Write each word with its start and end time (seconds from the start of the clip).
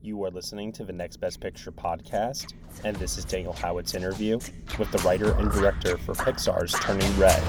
You 0.00 0.24
are 0.24 0.30
listening 0.30 0.70
to 0.72 0.84
the 0.84 0.92
Next 0.92 1.16
Best 1.16 1.40
Picture 1.40 1.72
podcast, 1.72 2.54
and 2.84 2.94
this 2.96 3.18
is 3.18 3.24
Daniel 3.24 3.52
Howitt's 3.52 3.96
interview 3.96 4.38
with 4.78 4.92
the 4.92 4.98
writer 4.98 5.32
and 5.32 5.50
director 5.50 5.98
for 5.98 6.14
Pixar's 6.14 6.72
Turning 6.74 7.18
Red, 7.18 7.42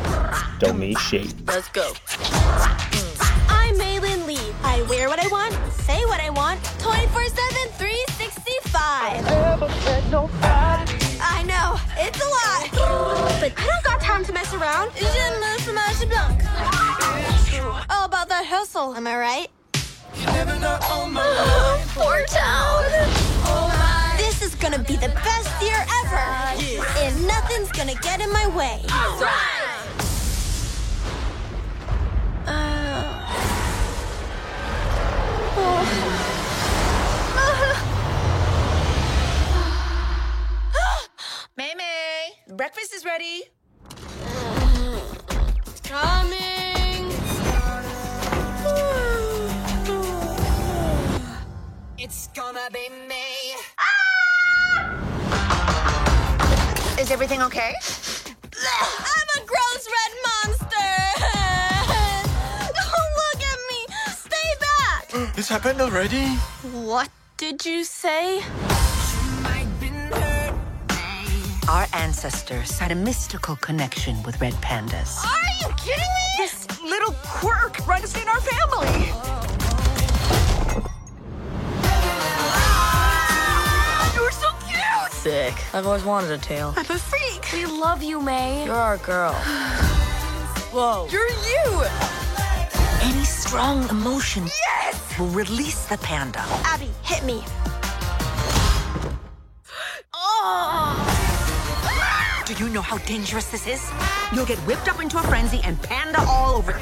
Domee 0.58 0.96
Shi. 0.96 1.30
Let's 1.46 1.70
go. 1.70 1.92
Mm. 1.94 3.46
I'm 3.50 3.76
Meilin 3.76 4.26
Lee. 4.26 4.52
I 4.64 4.82
wear 4.90 5.10
what 5.10 5.24
I 5.24 5.28
want, 5.28 5.54
say 5.74 6.04
what 6.06 6.20
I 6.22 6.32
want, 6.32 6.60
24 6.80 7.26
7, 7.26 7.38
365. 7.78 8.74
I 8.82 9.30
have 9.30 9.62
a 9.62 9.68
fentanyl 9.68 10.28
fan. 10.42 10.88
I 11.22 11.44
know, 11.44 11.80
it's 11.98 12.20
a 12.20 12.26
lot. 12.26 13.40
But 13.40 13.54
I 13.58 13.68
don't 13.68 13.84
got 13.84 14.02
time 14.02 14.26
to 14.26 14.34
mess 14.34 14.52
around. 14.56 14.92
Je 14.96 15.04
me 15.06 15.60
fromage 15.60 16.10
blanc. 16.10 16.44
All 17.92 18.06
about 18.06 18.28
that 18.30 18.46
hustle, 18.48 18.96
am 18.96 19.06
I 19.06 19.18
right? 19.20 19.48
Four 21.96 22.26
Town. 22.28 22.84
This 24.18 24.42
is 24.42 24.54
gonna 24.56 24.80
be 24.80 24.96
the 24.98 25.08
best 25.24 25.62
year 25.62 25.86
ever. 26.04 26.18
And 27.00 27.26
nothing's 27.26 27.72
gonna 27.72 27.96
get 27.96 28.20
in 28.20 28.32
my 28.32 28.48
way. 28.48 28.84
Mei 41.58 41.74
Mei, 41.78 42.56
breakfast 42.56 42.94
is 42.94 43.06
ready. 43.06 43.44
Coming. 45.84 46.49
It's 52.10 52.26
gonna 52.30 52.68
be 52.74 52.90
me. 53.08 53.54
Ah! 53.78 54.98
Is 57.00 57.12
everything 57.12 57.40
okay? 57.44 57.72
I'm 59.14 59.30
a 59.38 59.46
gross 59.46 59.84
red 59.96 60.14
monster. 60.26 60.90
Don't 62.74 62.94
oh, 62.98 63.10
look 63.22 63.42
at 63.52 63.60
me. 63.70 63.80
Stay 64.26 64.50
back. 64.60 65.36
This 65.36 65.48
happened 65.50 65.82
already? 65.82 66.26
What 66.74 67.10
did 67.38 67.64
you 67.64 67.84
say? 67.84 68.42
Our 71.70 71.86
ancestors 71.94 72.80
had 72.80 72.92
a 72.92 72.96
mystical 72.96 73.56
connection 73.58 74.24
with 74.24 74.42
red 74.42 74.54
pandas. 74.54 75.24
Are 75.24 75.54
you 75.62 75.68
kidding 75.78 76.14
me? 76.18 76.28
This 76.40 76.66
little 76.82 77.14
quirk 77.24 77.86
runs 77.86 78.16
in 78.18 78.28
our 78.28 78.42
family. 78.42 79.12
Oh. 79.14 79.49
Sick. 85.20 85.54
I've 85.74 85.86
always 85.86 86.06
wanted 86.06 86.32
a 86.32 86.38
tail. 86.38 86.74
I'm 86.78 86.86
a 86.86 86.98
freak. 86.98 87.46
We 87.52 87.66
love 87.66 88.02
you, 88.02 88.22
Mei. 88.22 88.64
You're 88.64 88.74
our 88.74 88.96
girl. 89.00 89.34
Whoa. 90.72 91.10
You're 91.12 91.28
you. 91.28 91.84
Any 93.02 93.26
strong 93.26 93.90
emotion 93.90 94.46
yes! 94.46 95.20
will 95.20 95.28
release 95.28 95.88
the 95.88 95.98
panda. 95.98 96.40
Abby, 96.64 96.90
hit 97.04 97.26
me. 97.26 97.44
oh. 100.14 100.96
Do 102.48 102.54
you 102.64 102.70
know 102.70 102.82
how 102.82 103.00
dangerous 103.00 103.52
this 103.52 103.68
is? 103.68 103.92
You'll 104.34 104.46
get 104.46 104.60
whipped 104.60 104.88
up 104.88 105.02
into 105.02 105.20
a 105.20 105.24
frenzy 105.24 105.60
and 105.66 105.82
panda 105.84 106.22
all 106.30 106.56
over. 106.56 106.80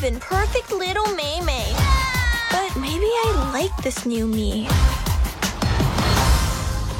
Life 0.00 0.06
I've 0.06 0.12
been 0.12 0.20
perfect 0.20 0.72
little 0.72 1.06
Mei 1.14 1.40
Mei. 1.42 1.74
But 2.50 2.74
maybe 2.76 3.04
I 3.04 3.50
like 3.52 3.76
this 3.82 4.06
new 4.06 4.26
me. 4.26 4.66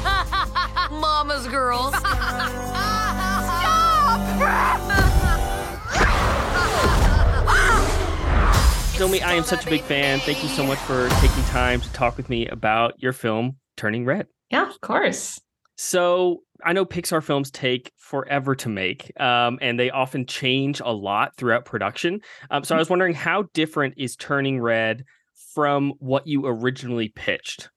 Mama's 0.91 1.47
girls. 1.47 1.93
Domee, 8.97 9.21
I 9.21 9.33
am 9.33 9.43
such 9.43 9.65
a 9.65 9.69
big 9.69 9.81
fan. 9.81 10.19
Thank 10.19 10.43
you 10.43 10.49
so 10.49 10.63
much 10.63 10.77
for 10.79 11.09
taking 11.21 11.43
time 11.45 11.81
to 11.81 11.91
talk 11.93 12.17
with 12.17 12.29
me 12.29 12.47
about 12.47 13.01
your 13.01 13.13
film, 13.13 13.57
Turning 13.77 14.05
Red. 14.05 14.27
Yeah, 14.51 14.69
of 14.69 14.79
course. 14.81 15.41
So 15.77 16.43
I 16.63 16.73
know 16.73 16.85
Pixar 16.85 17.23
films 17.23 17.51
take 17.51 17.91
forever 17.97 18.55
to 18.55 18.69
make, 18.69 19.11
um, 19.19 19.59
and 19.61 19.79
they 19.79 19.89
often 19.89 20.25
change 20.25 20.81
a 20.83 20.91
lot 20.91 21.35
throughout 21.35 21.65
production. 21.65 22.21
Um, 22.49 22.63
so 22.63 22.75
I 22.75 22.79
was 22.79 22.89
wondering 22.89 23.13
how 23.13 23.45
different 23.53 23.95
is 23.97 24.15
Turning 24.15 24.59
Red 24.59 25.05
from 25.53 25.93
what 25.99 26.27
you 26.27 26.45
originally 26.45 27.09
pitched? 27.09 27.69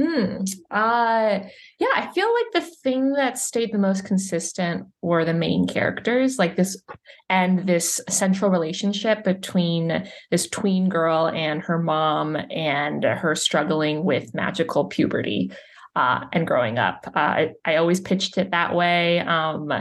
Hmm. 0.00 0.44
Uh, 0.70 1.40
yeah, 1.78 1.88
I 1.94 2.10
feel 2.14 2.32
like 2.32 2.52
the 2.54 2.70
thing 2.82 3.12
that 3.12 3.36
stayed 3.36 3.70
the 3.70 3.78
most 3.78 4.06
consistent 4.06 4.86
were 5.02 5.26
the 5.26 5.34
main 5.34 5.66
characters, 5.66 6.38
like 6.38 6.56
this 6.56 6.80
and 7.28 7.68
this 7.68 8.00
central 8.08 8.50
relationship 8.50 9.24
between 9.24 10.08
this 10.30 10.48
tween 10.48 10.88
girl 10.88 11.28
and 11.28 11.60
her 11.60 11.78
mom 11.78 12.38
and 12.50 13.04
her 13.04 13.34
struggling 13.34 14.02
with 14.02 14.32
magical 14.32 14.86
puberty 14.86 15.52
uh, 15.96 16.24
and 16.32 16.46
growing 16.46 16.78
up. 16.78 17.04
Uh, 17.06 17.18
I, 17.18 17.50
I 17.64 17.76
always 17.76 18.00
pitched 18.00 18.38
it 18.38 18.50
that 18.50 18.74
way. 18.74 19.20
Um, 19.20 19.72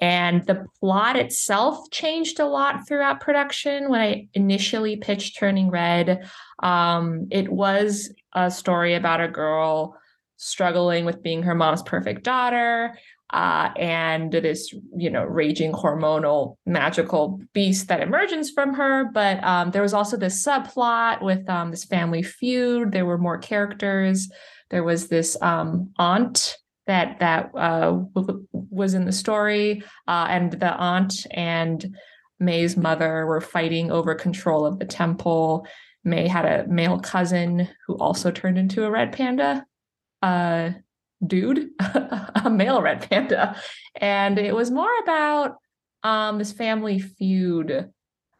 and 0.00 0.44
the 0.46 0.66
plot 0.80 1.16
itself 1.16 1.90
changed 1.90 2.40
a 2.40 2.46
lot 2.46 2.86
throughout 2.86 3.20
production. 3.20 3.88
When 3.88 4.00
I 4.00 4.28
initially 4.34 4.96
pitched 4.96 5.38
Turning 5.38 5.70
Red, 5.70 6.28
um, 6.62 7.28
it 7.30 7.50
was 7.50 8.12
a 8.32 8.50
story 8.50 8.94
about 8.94 9.20
a 9.20 9.28
girl 9.28 9.96
struggling 10.36 11.04
with 11.04 11.22
being 11.22 11.42
her 11.44 11.54
mom's 11.54 11.82
perfect 11.82 12.24
daughter 12.24 12.98
uh, 13.34 13.70
and 13.76 14.32
this, 14.32 14.72
you 14.96 15.10
know, 15.10 15.24
raging 15.24 15.72
hormonal 15.72 16.56
magical 16.66 17.40
beast 17.52 17.88
that 17.88 18.00
emerges 18.00 18.50
from 18.50 18.74
her. 18.74 19.10
But 19.12 19.42
um, 19.42 19.70
there 19.70 19.82
was 19.82 19.94
also 19.94 20.16
this 20.16 20.44
subplot 20.44 21.22
with 21.22 21.48
um, 21.48 21.70
this 21.70 21.84
family 21.84 22.22
feud. 22.22 22.92
There 22.92 23.06
were 23.06 23.18
more 23.18 23.38
characters. 23.38 24.30
There 24.74 24.82
was 24.82 25.06
this 25.06 25.36
um, 25.40 25.90
aunt 26.00 26.56
that 26.88 27.20
that 27.20 27.52
uh, 27.54 27.92
w- 28.12 28.44
was 28.52 28.94
in 28.94 29.04
the 29.04 29.12
story, 29.12 29.84
uh, 30.08 30.26
and 30.28 30.50
the 30.50 30.74
aunt 30.74 31.14
and 31.30 31.96
Mei's 32.40 32.76
mother 32.76 33.24
were 33.24 33.40
fighting 33.40 33.92
over 33.92 34.16
control 34.16 34.66
of 34.66 34.80
the 34.80 34.84
temple. 34.84 35.64
May 36.02 36.26
had 36.26 36.44
a 36.44 36.66
male 36.66 36.98
cousin 36.98 37.68
who 37.86 37.96
also 37.98 38.32
turned 38.32 38.58
into 38.58 38.82
a 38.84 38.90
red 38.90 39.12
panda, 39.12 39.64
uh, 40.22 40.70
dude, 41.24 41.68
a 41.78 42.50
male 42.50 42.82
red 42.82 43.08
panda, 43.08 43.56
and 43.94 44.40
it 44.40 44.56
was 44.56 44.72
more 44.72 44.98
about 45.04 45.54
um, 46.02 46.38
this 46.38 46.50
family 46.50 46.98
feud 46.98 47.92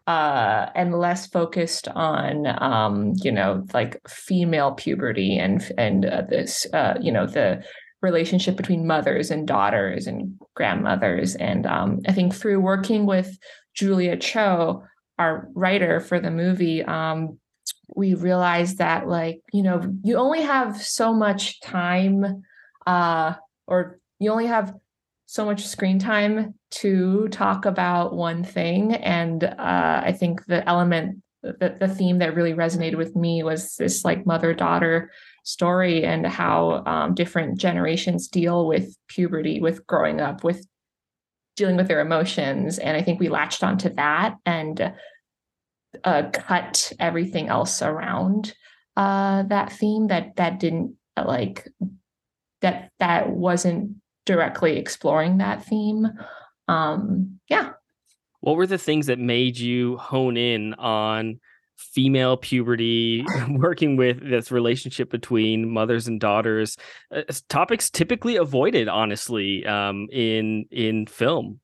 uh, 0.07 0.67
and 0.75 0.95
less 0.95 1.27
focused 1.27 1.89
on 1.89 2.47
um, 2.63 3.13
you 3.23 3.33
know 3.33 3.65
like 3.73 4.01
female 4.09 4.73
puberty 4.73 5.39
and 5.39 5.73
and 5.79 6.05
uh, 6.05 6.23
this 6.29 6.67
uh, 6.73 6.95
you 7.01 7.11
know 7.11 7.27
the 7.27 7.65
relationship 8.03 8.57
between 8.57 8.87
mothers 8.87 9.31
and 9.31 9.49
daughters 9.49 10.07
and 10.07 10.39
grandmothers. 10.55 11.37
And 11.37 11.65
um, 11.67 12.01
I 12.07 12.13
think 12.13 12.35
through 12.35 12.61
working 12.61 13.07
with 13.07 13.39
Julia 13.75 14.19
Cho, 14.19 14.83
our 15.19 15.49
writer 15.55 16.01
for 16.01 16.21
the 16.21 16.31
movie, 16.31 16.85
um, 16.85 17.39
we 17.97 18.15
realized 18.15 18.79
that 18.79 19.09
like 19.09 19.41
you 19.53 19.63
know 19.63 19.83
you 20.03 20.17
only 20.17 20.43
have 20.43 20.83
so 20.83 21.15
much 21.15 21.61
time 21.61 22.43
uh 22.87 23.35
or 23.67 23.99
you 24.19 24.31
only 24.31 24.47
have 24.47 24.75
so 25.35 25.45
much 25.45 25.67
screen 25.67 25.99
time 25.99 26.55
to 26.71 27.27
talk 27.31 27.65
about 27.65 28.15
one 28.15 28.45
thing. 28.45 28.95
And 28.95 29.43
uh 29.43 30.01
i 30.05 30.13
think 30.13 30.47
the 30.47 30.67
element 30.69 31.21
the, 31.43 31.77
the 31.79 31.89
theme 31.89 32.19
that 32.19 32.37
really 32.37 32.55
resonated 32.55 32.97
with 32.97 33.17
me 33.17 33.43
was 33.43 33.75
this 33.77 34.05
like 34.05 34.25
mother 34.25 34.55
daughter 34.55 35.11
story 35.43 36.05
and 36.05 36.27
how 36.27 36.83
um, 36.87 37.15
different 37.15 37.59
generations 37.59 38.29
deal 38.29 38.67
with 38.67 38.97
puberty 39.09 39.61
with 39.61 39.87
growing 39.87 40.21
up 40.21 40.43
with 40.43 40.67
dealing 41.57 41.77
with 41.77 41.89
their 41.89 42.01
emotions. 42.01 42.79
And 42.79 42.97
i 42.97 43.03
think 43.03 43.19
we 43.19 43.29
latched 43.29 43.65
onto 43.65 43.89
that 43.95 44.37
and 44.47 44.95
uh, 46.05 46.23
cut 46.33 46.93
everything 47.01 47.49
else 47.49 47.83
around 47.83 48.55
uh, 48.97 49.43
that 49.45 49.73
theme 49.73 50.07
that 50.07 50.37
that 50.37 50.61
didn't 50.61 50.97
like 51.17 51.69
that 52.63 52.91
that 53.01 53.31
wasn't 53.31 53.97
directly 54.25 54.77
exploring 54.77 55.39
that 55.39 55.65
theme. 55.65 56.07
Um, 56.69 57.41
yeah. 57.49 57.73
What 58.41 58.57
were 58.57 58.67
the 58.67 58.79
things 58.79 59.07
that 59.07 59.19
made 59.19 59.59
you 59.59 59.97
hone 59.97 60.37
in 60.37 60.75
on 60.75 61.41
female 61.77 62.37
puberty, 62.37 63.25
working 63.49 63.97
with 63.97 64.29
this 64.29 64.51
relationship 64.51 65.11
between 65.11 65.71
mothers 65.71 66.07
and 66.07 66.21
daughters, 66.21 66.77
uh, 67.15 67.23
topics 67.49 67.91
typically 67.91 68.37
avoided, 68.37 68.89
honestly, 68.89 69.65
um, 69.67 70.09
in 70.13 70.67
in 70.71 71.07
film? 71.07 71.61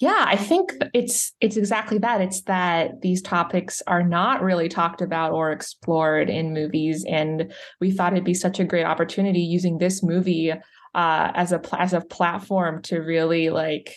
Yeah, 0.00 0.24
I 0.26 0.36
think 0.36 0.72
it's 0.92 1.32
it's 1.40 1.56
exactly 1.56 1.98
that. 1.98 2.20
It's 2.20 2.42
that 2.42 3.02
these 3.02 3.22
topics 3.22 3.80
are 3.86 4.02
not 4.02 4.42
really 4.42 4.68
talked 4.68 5.00
about 5.00 5.30
or 5.30 5.52
explored 5.52 6.28
in 6.28 6.52
movies, 6.52 7.04
and 7.08 7.52
we 7.80 7.92
thought 7.92 8.12
it'd 8.12 8.24
be 8.24 8.34
such 8.34 8.58
a 8.58 8.64
great 8.64 8.84
opportunity 8.84 9.40
using 9.40 9.78
this 9.78 10.02
movie 10.02 10.52
uh, 10.94 11.32
as 11.34 11.52
a 11.52 11.60
as 11.78 11.92
a 11.92 12.00
platform 12.00 12.82
to 12.82 12.98
really 12.98 13.50
like 13.50 13.96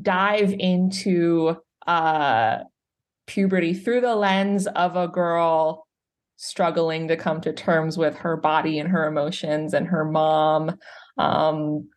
dive 0.00 0.54
into 0.58 1.56
uh, 1.86 2.58
puberty 3.26 3.74
through 3.74 4.00
the 4.00 4.14
lens 4.14 4.66
of 4.66 4.96
a 4.96 5.08
girl 5.08 5.86
struggling 6.36 7.08
to 7.08 7.16
come 7.16 7.40
to 7.40 7.52
terms 7.52 7.96
with 7.96 8.16
her 8.16 8.36
body 8.36 8.78
and 8.78 8.90
her 8.90 9.06
emotions 9.06 9.74
and 9.74 9.86
her 9.86 10.04
mom. 10.04 10.76
Um, 11.16 11.88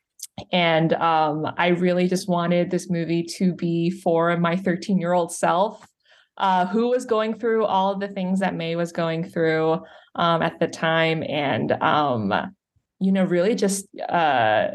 and 0.51 0.93
um, 0.93 1.45
I 1.57 1.67
really 1.69 2.07
just 2.07 2.29
wanted 2.29 2.71
this 2.71 2.89
movie 2.89 3.23
to 3.37 3.53
be 3.53 3.89
for 3.89 4.35
my 4.37 4.55
13 4.55 4.97
year 4.97 5.11
old 5.11 5.33
self, 5.33 5.85
uh, 6.37 6.65
who 6.67 6.89
was 6.89 7.05
going 7.05 7.37
through 7.37 7.65
all 7.65 7.91
of 7.91 7.99
the 7.99 8.07
things 8.07 8.39
that 8.39 8.55
Mei 8.55 8.77
was 8.77 8.93
going 8.93 9.29
through 9.29 9.79
um, 10.15 10.41
at 10.41 10.57
the 10.59 10.67
time. 10.67 11.23
And, 11.27 11.73
um, 11.73 12.33
you 12.99 13.11
know, 13.11 13.23
really 13.23 13.55
just 13.55 13.85
uh, 14.07 14.69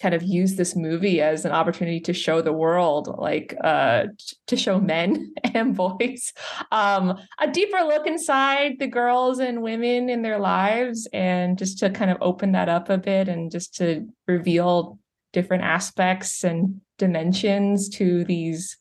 kind 0.00 0.14
of 0.14 0.22
use 0.22 0.56
this 0.56 0.74
movie 0.74 1.20
as 1.20 1.44
an 1.44 1.52
opportunity 1.52 2.00
to 2.00 2.12
show 2.12 2.40
the 2.40 2.52
world 2.52 3.14
like 3.18 3.54
uh 3.62 4.04
to 4.46 4.56
show 4.56 4.80
men 4.80 5.32
and 5.54 5.76
boys 5.76 6.32
um 6.72 7.18
a 7.40 7.50
deeper 7.50 7.78
look 7.78 8.06
inside 8.06 8.78
the 8.78 8.86
girls 8.86 9.38
and 9.38 9.62
women 9.62 10.08
in 10.08 10.22
their 10.22 10.38
lives 10.38 11.08
and 11.12 11.58
just 11.58 11.78
to 11.78 11.90
kind 11.90 12.10
of 12.10 12.18
open 12.20 12.52
that 12.52 12.68
up 12.68 12.88
a 12.90 12.98
bit 12.98 13.28
and 13.28 13.50
just 13.50 13.74
to 13.74 14.06
reveal 14.26 14.98
different 15.32 15.64
aspects 15.64 16.44
and 16.44 16.80
dimensions 16.98 17.88
to 17.88 18.24
these 18.24 18.78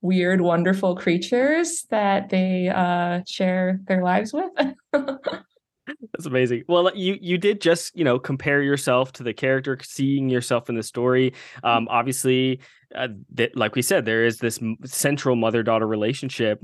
weird 0.00 0.40
wonderful 0.40 0.94
creatures 0.94 1.84
that 1.90 2.28
they 2.28 2.68
uh 2.68 3.20
share 3.26 3.80
their 3.86 4.02
lives 4.02 4.32
with 4.32 4.50
That's 6.12 6.26
amazing. 6.26 6.64
Well, 6.68 6.90
you 6.94 7.18
you 7.20 7.38
did 7.38 7.60
just 7.60 7.96
you 7.96 8.04
know 8.04 8.18
compare 8.18 8.62
yourself 8.62 9.12
to 9.14 9.22
the 9.22 9.32
character, 9.32 9.78
seeing 9.82 10.28
yourself 10.28 10.68
in 10.68 10.76
the 10.76 10.82
story. 10.82 11.34
Um, 11.62 11.88
obviously, 11.90 12.60
uh, 12.94 13.08
that 13.34 13.56
like 13.56 13.74
we 13.74 13.82
said, 13.82 14.04
there 14.04 14.24
is 14.24 14.38
this 14.38 14.58
central 14.84 15.36
mother 15.36 15.62
daughter 15.62 15.86
relationship. 15.86 16.60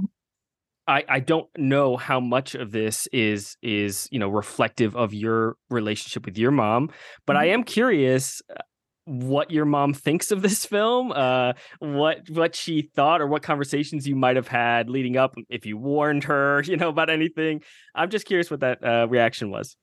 I 0.87 1.05
I 1.09 1.21
don't 1.21 1.49
know 1.57 1.97
how 1.97 2.21
much 2.21 2.55
of 2.55 2.73
this 2.73 3.07
is 3.13 3.57
is 3.63 4.09
you 4.11 4.19
know 4.19 4.29
reflective 4.29 4.97
of 4.97 5.15
your 5.15 5.57
relationship 5.71 6.27
with 6.27 6.39
your 6.39 6.51
mom, 6.51 6.91
but 7.27 7.37
I 7.37 7.47
mm-hmm. 7.47 7.55
am 7.55 7.65
curious 7.65 8.43
uh, 8.51 8.61
what 9.05 9.51
your 9.51 9.65
mom 9.65 9.93
thinks 9.95 10.31
of 10.31 10.43
this 10.43 10.65
film, 10.65 11.13
uh, 11.13 11.53
what 11.79 12.29
what 12.31 12.55
she 12.55 12.83
thought, 12.95 13.21
or 13.21 13.27
what 13.27 13.43
conversations 13.43 14.07
you 14.07 14.17
might 14.17 14.37
have 14.37 14.49
had 14.49 14.89
leading 14.89 15.17
up, 15.17 15.35
if 15.49 15.67
you 15.67 15.77
warned 15.77 16.25
her, 16.25 16.63
you 16.67 16.77
know, 16.77 16.89
about 16.89 17.11
anything. 17.11 17.63
I'm 17.95 18.11
just 18.11 18.27
curious 18.27 18.51
what 18.51 18.61
that 18.61 18.85
uh, 18.85 19.07
reaction 19.09 19.51
was. 19.51 19.77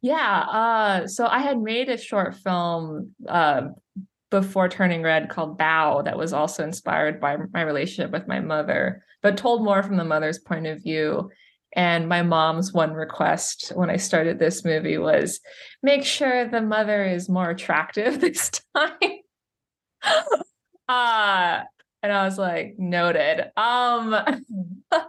Yeah, 0.00 0.40
uh, 0.40 1.06
so 1.08 1.26
I 1.26 1.40
had 1.40 1.58
made 1.58 1.88
a 1.88 1.98
short 1.98 2.36
film 2.36 3.14
uh, 3.26 3.62
before 4.30 4.68
Turning 4.68 5.02
Red 5.02 5.28
called 5.28 5.58
Bao 5.58 6.04
that 6.04 6.16
was 6.16 6.32
also 6.32 6.62
inspired 6.62 7.20
by 7.20 7.36
my 7.52 7.62
relationship 7.62 8.12
with 8.12 8.28
my 8.28 8.38
mother, 8.38 9.02
but 9.22 9.36
told 9.36 9.64
more 9.64 9.82
from 9.82 9.96
the 9.96 10.04
mother's 10.04 10.38
point 10.38 10.66
of 10.66 10.82
view. 10.82 11.30
And 11.74 12.08
my 12.08 12.22
mom's 12.22 12.72
one 12.72 12.92
request 12.92 13.72
when 13.74 13.90
I 13.90 13.96
started 13.96 14.38
this 14.38 14.64
movie 14.64 14.98
was 14.98 15.40
make 15.82 16.04
sure 16.04 16.46
the 16.46 16.62
mother 16.62 17.04
is 17.04 17.28
more 17.28 17.50
attractive 17.50 18.20
this 18.20 18.50
time. 18.74 18.92
uh 20.88 21.62
and 22.00 22.12
I 22.12 22.24
was 22.24 22.38
like, 22.38 22.76
noted. 22.78 23.50
Um 23.56 24.10
but 24.90 25.02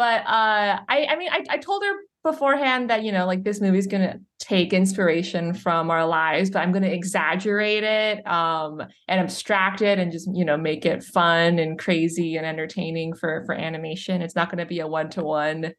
uh 0.00 0.80
I 0.88 1.06
I 1.10 1.16
mean 1.16 1.30
I, 1.30 1.44
I 1.50 1.58
told 1.58 1.82
her 1.84 1.92
beforehand 2.30 2.90
that 2.90 3.02
you 3.02 3.12
know 3.12 3.26
like 3.26 3.42
this 3.42 3.60
movie's 3.60 3.86
gonna 3.86 4.18
take 4.38 4.72
inspiration 4.72 5.54
from 5.54 5.90
our 5.90 6.06
lives 6.06 6.50
but 6.50 6.60
i'm 6.60 6.72
gonna 6.72 6.86
exaggerate 6.86 7.84
it 7.84 8.26
um 8.26 8.80
and 9.08 9.20
abstract 9.20 9.82
it 9.82 9.98
and 9.98 10.12
just 10.12 10.28
you 10.34 10.44
know 10.44 10.56
make 10.56 10.84
it 10.84 11.02
fun 11.02 11.58
and 11.58 11.78
crazy 11.78 12.36
and 12.36 12.46
entertaining 12.46 13.14
for 13.14 13.44
for 13.46 13.54
animation. 13.54 14.22
It's 14.22 14.34
not 14.34 14.50
gonna 14.50 14.66
be 14.66 14.80
a 14.80 14.86
one-to-one 14.86 15.72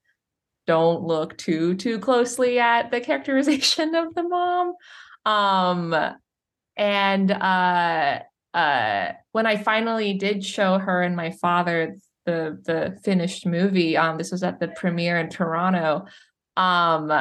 don't 0.67 1.03
look 1.03 1.37
too 1.37 1.75
too 1.75 1.99
closely 1.99 2.59
at 2.59 2.91
the 2.91 3.01
characterization 3.01 3.95
of 4.01 4.13
the 4.15 4.23
mom. 4.23 4.73
Um 5.25 5.95
and 6.77 7.31
uh 7.31 8.19
uh 8.53 9.11
when 9.31 9.45
i 9.45 9.57
finally 9.57 10.13
did 10.13 10.43
show 10.43 10.79
her 10.79 11.03
and 11.03 11.15
my 11.15 11.29
father 11.29 11.97
the 12.25 12.57
the 12.65 12.97
finished 13.03 13.45
movie 13.45 13.95
um 13.95 14.17
this 14.17 14.31
was 14.31 14.41
at 14.41 14.59
the 14.59 14.69
premiere 14.69 15.19
in 15.19 15.29
toronto 15.29 16.05
um 16.59 17.11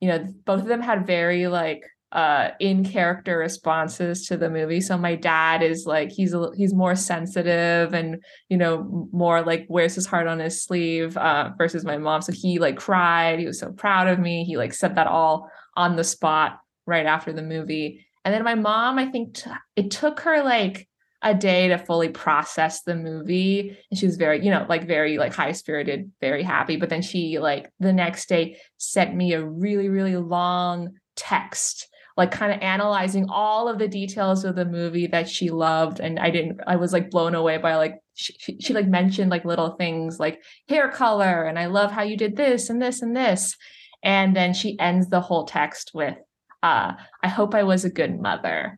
you 0.00 0.08
know 0.08 0.26
both 0.46 0.62
of 0.62 0.68
them 0.68 0.80
had 0.80 1.06
very 1.06 1.48
like 1.48 1.82
uh 2.12 2.50
in 2.60 2.84
character 2.84 3.36
responses 3.36 4.26
to 4.26 4.36
the 4.36 4.48
movie. 4.48 4.80
So 4.80 4.96
my 4.96 5.14
dad 5.14 5.62
is 5.62 5.84
like 5.84 6.10
he's 6.10 6.32
a, 6.32 6.50
he's 6.56 6.72
more 6.72 6.94
sensitive 6.94 7.92
and 7.92 8.22
you 8.48 8.56
know 8.56 9.08
more 9.12 9.42
like 9.42 9.66
wears 9.68 9.94
his 9.96 10.06
heart 10.06 10.26
on 10.26 10.38
his 10.38 10.62
sleeve 10.64 11.16
uh 11.18 11.50
versus 11.58 11.84
my 11.84 11.98
mom. 11.98 12.22
So 12.22 12.32
he 12.32 12.58
like 12.58 12.78
cried. 12.78 13.40
He 13.40 13.46
was 13.46 13.58
so 13.58 13.72
proud 13.72 14.08
of 14.08 14.18
me. 14.18 14.44
He 14.44 14.56
like 14.56 14.72
said 14.72 14.94
that 14.94 15.06
all 15.08 15.50
on 15.76 15.96
the 15.96 16.04
spot 16.04 16.60
right 16.86 17.04
after 17.04 17.32
the 17.32 17.42
movie. 17.42 18.06
And 18.24 18.34
then 18.34 18.44
my 18.44 18.54
mom 18.54 18.98
i 18.98 19.06
think 19.06 19.34
t- 19.34 19.50
it 19.74 19.90
took 19.90 20.20
her 20.20 20.42
like 20.42 20.86
a 21.22 21.34
day 21.34 21.68
to 21.68 21.78
fully 21.78 22.08
process 22.08 22.82
the 22.82 22.94
movie. 22.94 23.76
And 23.90 23.98
she 23.98 24.06
was 24.06 24.16
very 24.16 24.44
you 24.44 24.50
know 24.50 24.66
like 24.68 24.86
very 24.86 25.18
like 25.18 25.34
high 25.34 25.52
spirited 25.52 26.10
very 26.20 26.42
happy. 26.42 26.76
But 26.76 26.90
then 26.90 27.02
she 27.02 27.38
like 27.38 27.70
the 27.80 27.92
next 27.92 28.28
day 28.28 28.58
sent 28.76 29.14
me 29.14 29.32
a 29.32 29.44
really 29.44 29.88
really 29.88 30.16
long 30.16 30.96
text 31.16 31.88
like 32.18 32.32
kind 32.32 32.52
of 32.52 32.60
analyzing 32.60 33.26
all 33.30 33.68
of 33.68 33.78
the 33.78 33.86
details 33.86 34.44
of 34.44 34.56
the 34.56 34.64
movie 34.64 35.06
that 35.06 35.28
she 35.28 35.50
loved. 35.50 36.00
And 36.00 36.18
i 36.18 36.30
didn't 36.30 36.60
i 36.66 36.76
was 36.76 36.92
like 36.92 37.10
blown 37.10 37.34
away 37.34 37.58
by 37.58 37.76
like 37.76 38.00
she, 38.14 38.34
she, 38.38 38.58
she 38.60 38.74
like 38.74 38.88
mentioned 38.88 39.30
like 39.30 39.44
little 39.44 39.70
things 39.70 40.18
like 40.18 40.42
hair 40.68 40.88
color 40.88 41.44
and 41.44 41.56
i 41.56 41.66
love 41.66 41.92
how 41.92 42.02
you 42.02 42.16
did 42.16 42.36
this 42.36 42.68
and 42.68 42.82
this 42.82 43.02
and 43.02 43.16
this. 43.16 43.56
And 44.02 44.34
then 44.34 44.52
she 44.52 44.78
ends 44.78 45.08
the 45.08 45.20
whole 45.20 45.44
text 45.44 45.92
with 45.94 46.16
uh 46.62 46.92
i 47.22 47.28
hope 47.28 47.54
i 47.54 47.62
was 47.62 47.84
a 47.84 47.90
good 47.90 48.20
mother 48.20 48.76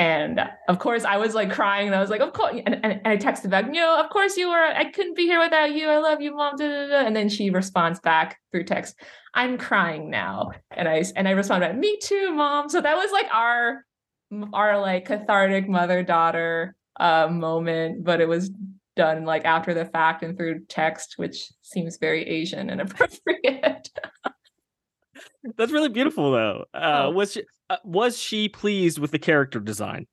and 0.00 0.40
of 0.66 0.78
course, 0.78 1.04
I 1.04 1.18
was 1.18 1.34
like 1.34 1.52
crying, 1.52 1.86
and 1.86 1.94
I 1.94 2.00
was 2.00 2.08
like, 2.08 2.22
"Of 2.22 2.32
course!" 2.32 2.54
And, 2.64 2.74
and, 2.82 3.02
and 3.04 3.06
I 3.06 3.18
texted 3.18 3.50
back, 3.50 3.70
"No, 3.70 4.00
of 4.00 4.08
course 4.08 4.34
you 4.38 4.48
were. 4.48 4.56
I 4.56 4.90
couldn't 4.90 5.14
be 5.14 5.24
here 5.24 5.38
without 5.38 5.74
you. 5.74 5.88
I 5.88 5.98
love 5.98 6.22
you, 6.22 6.34
mom." 6.34 6.56
Da, 6.56 6.66
da, 6.66 6.88
da. 6.88 7.06
And 7.06 7.14
then 7.14 7.28
she 7.28 7.50
responds 7.50 8.00
back 8.00 8.38
through 8.50 8.64
text, 8.64 8.98
"I'm 9.34 9.58
crying 9.58 10.08
now," 10.08 10.52
and 10.70 10.88
I 10.88 11.04
and 11.16 11.28
I 11.28 11.32
responded, 11.32 11.68
back, 11.68 11.76
"Me 11.76 11.98
too, 12.02 12.32
mom." 12.32 12.70
So 12.70 12.80
that 12.80 12.96
was 12.96 13.12
like 13.12 13.26
our 13.30 13.84
our 14.54 14.80
like 14.80 15.04
cathartic 15.04 15.68
mother 15.68 16.02
daughter 16.02 16.74
uh, 16.98 17.28
moment, 17.28 18.02
but 18.02 18.22
it 18.22 18.28
was 18.28 18.50
done 18.96 19.26
like 19.26 19.44
after 19.44 19.74
the 19.74 19.84
fact 19.84 20.22
and 20.22 20.34
through 20.34 20.64
text, 20.64 21.18
which 21.18 21.52
seems 21.60 21.98
very 21.98 22.26
Asian 22.26 22.70
and 22.70 22.80
appropriate. 22.86 23.90
That's 25.56 25.72
really 25.72 25.88
beautiful, 25.88 26.32
though. 26.32 26.64
Uh, 26.74 27.06
Oh. 27.06 27.10
Was 27.10 27.32
she 27.32 27.42
uh, 27.68 27.76
was 27.84 28.18
she 28.18 28.48
pleased 28.48 28.98
with 28.98 29.10
the 29.12 29.18
character 29.18 29.60
design? 29.60 30.06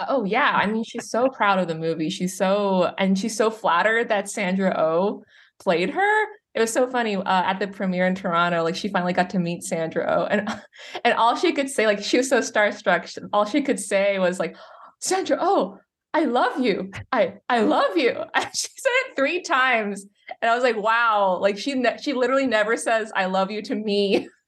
Oh 0.00 0.24
yeah, 0.24 0.50
I 0.54 0.66
mean 0.66 0.82
she's 0.84 1.08
so 1.08 1.28
proud 1.28 1.58
of 1.60 1.68
the 1.68 1.74
movie. 1.74 2.10
She's 2.10 2.36
so 2.36 2.92
and 2.98 3.18
she's 3.18 3.36
so 3.36 3.50
flattered 3.50 4.08
that 4.08 4.28
Sandra 4.28 4.74
Oh 4.76 5.22
played 5.60 5.90
her. 5.90 6.24
It 6.54 6.60
was 6.60 6.72
so 6.72 6.88
funny 6.88 7.16
uh, 7.16 7.22
at 7.26 7.58
the 7.60 7.68
premiere 7.68 8.06
in 8.06 8.14
Toronto. 8.14 8.62
Like 8.64 8.76
she 8.76 8.88
finally 8.88 9.12
got 9.12 9.30
to 9.30 9.38
meet 9.38 9.62
Sandra 9.62 10.04
Oh, 10.08 10.24
and 10.26 10.48
and 11.04 11.14
all 11.14 11.36
she 11.36 11.52
could 11.52 11.70
say, 11.70 11.86
like 11.86 12.02
she 12.02 12.16
was 12.18 12.28
so 12.28 12.40
starstruck. 12.40 13.16
All 13.32 13.44
she 13.44 13.62
could 13.62 13.78
say 13.80 14.18
was 14.18 14.38
like, 14.40 14.56
"Sandra 15.00 15.38
Oh, 15.40 15.78
I 16.12 16.24
love 16.24 16.58
you. 16.60 16.90
I 17.12 17.34
I 17.48 17.60
love 17.60 17.96
you." 17.96 18.10
And 18.34 18.46
she 18.54 18.68
said 18.76 18.90
it 19.06 19.16
three 19.16 19.42
times, 19.42 20.04
and 20.42 20.50
I 20.50 20.54
was 20.54 20.64
like, 20.64 20.76
"Wow!" 20.76 21.38
Like 21.40 21.56
she 21.58 21.74
ne- 21.74 21.98
she 22.02 22.12
literally 22.12 22.46
never 22.48 22.76
says 22.76 23.12
"I 23.14 23.26
love 23.26 23.50
you" 23.52 23.62
to 23.62 23.74
me 23.76 24.28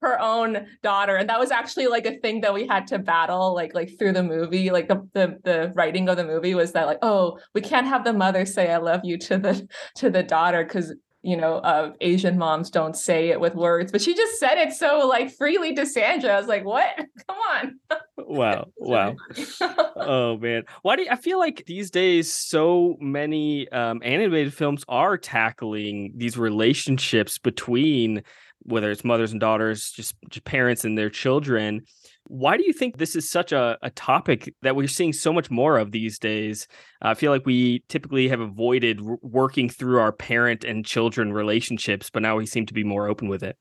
her 0.00 0.20
own 0.20 0.66
daughter 0.82 1.16
and 1.16 1.28
that 1.28 1.38
was 1.38 1.50
actually 1.50 1.86
like 1.86 2.06
a 2.06 2.18
thing 2.18 2.40
that 2.40 2.54
we 2.54 2.66
had 2.66 2.86
to 2.86 2.98
battle 2.98 3.54
like 3.54 3.74
like 3.74 3.98
through 3.98 4.12
the 4.12 4.22
movie 4.22 4.70
like 4.70 4.88
the 4.88 5.06
the, 5.12 5.38
the 5.44 5.72
writing 5.74 6.08
of 6.08 6.16
the 6.16 6.24
movie 6.24 6.54
was 6.54 6.72
that 6.72 6.86
like 6.86 6.98
oh 7.02 7.38
we 7.54 7.60
can't 7.60 7.86
have 7.86 8.04
the 8.04 8.12
mother 8.12 8.44
say 8.44 8.72
i 8.72 8.76
love 8.78 9.00
you 9.04 9.18
to 9.18 9.38
the 9.38 9.66
to 9.94 10.10
the 10.10 10.22
daughter 10.22 10.64
because 10.64 10.94
you 11.22 11.36
know 11.36 11.56
uh 11.56 11.92
asian 12.00 12.38
moms 12.38 12.70
don't 12.70 12.96
say 12.96 13.28
it 13.28 13.40
with 13.40 13.54
words 13.54 13.92
but 13.92 14.00
she 14.00 14.14
just 14.14 14.38
said 14.38 14.56
it 14.56 14.72
so 14.72 15.06
like 15.06 15.30
freely 15.30 15.74
to 15.74 15.84
sandra. 15.84 16.30
I 16.30 16.38
was 16.38 16.48
like 16.48 16.64
what? 16.64 16.96
Come 17.28 17.38
on. 17.52 17.78
Wow, 18.26 18.66
wow. 18.76 19.16
oh 19.96 20.36
man, 20.36 20.62
why 20.82 20.94
do 20.94 21.02
you, 21.02 21.08
I 21.10 21.16
feel 21.16 21.38
like 21.38 21.64
these 21.66 21.90
days 21.90 22.32
so 22.32 22.96
many 23.00 23.68
um, 23.70 24.00
animated 24.04 24.54
films 24.54 24.84
are 24.88 25.18
tackling 25.18 26.12
these 26.14 26.38
relationships 26.38 27.38
between 27.38 28.22
whether 28.62 28.90
it's 28.90 29.04
mothers 29.04 29.32
and 29.32 29.40
daughters, 29.40 29.90
just, 29.90 30.14
just 30.28 30.44
parents 30.44 30.84
and 30.84 30.96
their 30.96 31.10
children. 31.10 31.82
Why 32.26 32.56
do 32.56 32.64
you 32.64 32.72
think 32.72 32.96
this 32.96 33.16
is 33.16 33.28
such 33.28 33.52
a, 33.52 33.78
a 33.82 33.90
topic 33.90 34.54
that 34.62 34.76
we're 34.76 34.86
seeing 34.86 35.12
so 35.12 35.32
much 35.32 35.50
more 35.50 35.78
of 35.78 35.90
these 35.90 36.18
days? 36.18 36.68
I 37.02 37.14
feel 37.14 37.32
like 37.32 37.46
we 37.46 37.82
typically 37.88 38.28
have 38.28 38.40
avoided 38.40 38.98
w- 38.98 39.18
working 39.22 39.68
through 39.68 39.98
our 39.98 40.12
parent 40.12 40.64
and 40.64 40.84
children 40.84 41.32
relationships, 41.32 42.10
but 42.10 42.22
now 42.22 42.36
we 42.36 42.46
seem 42.46 42.66
to 42.66 42.74
be 42.74 42.84
more 42.84 43.08
open 43.08 43.28
with 43.28 43.42
it. 43.42 43.56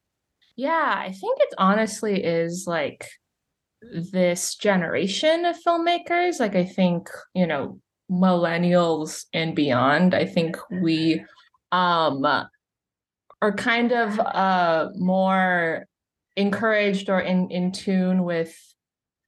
Yeah, 0.56 0.94
I 0.98 1.12
think 1.12 1.40
it 1.40 1.54
honestly 1.58 2.24
is 2.24 2.66
like 2.68 3.08
this 3.82 4.56
generation 4.56 5.46
of 5.46 5.56
filmmakers. 5.66 6.40
Like, 6.40 6.56
I 6.56 6.66
think, 6.66 7.10
you 7.34 7.48
know, 7.48 7.80
millennials 8.12 9.26
and 9.34 9.56
beyond, 9.56 10.14
I 10.14 10.26
think 10.26 10.58
we 10.82 11.24
um 11.72 12.26
are 13.42 13.54
kind 13.54 13.92
of 13.92 14.20
uh 14.20 14.90
more 14.96 15.86
encouraged 16.36 17.10
or 17.10 17.20
in 17.20 17.50
in 17.52 17.72
tune 17.72 18.24
with 18.24 18.56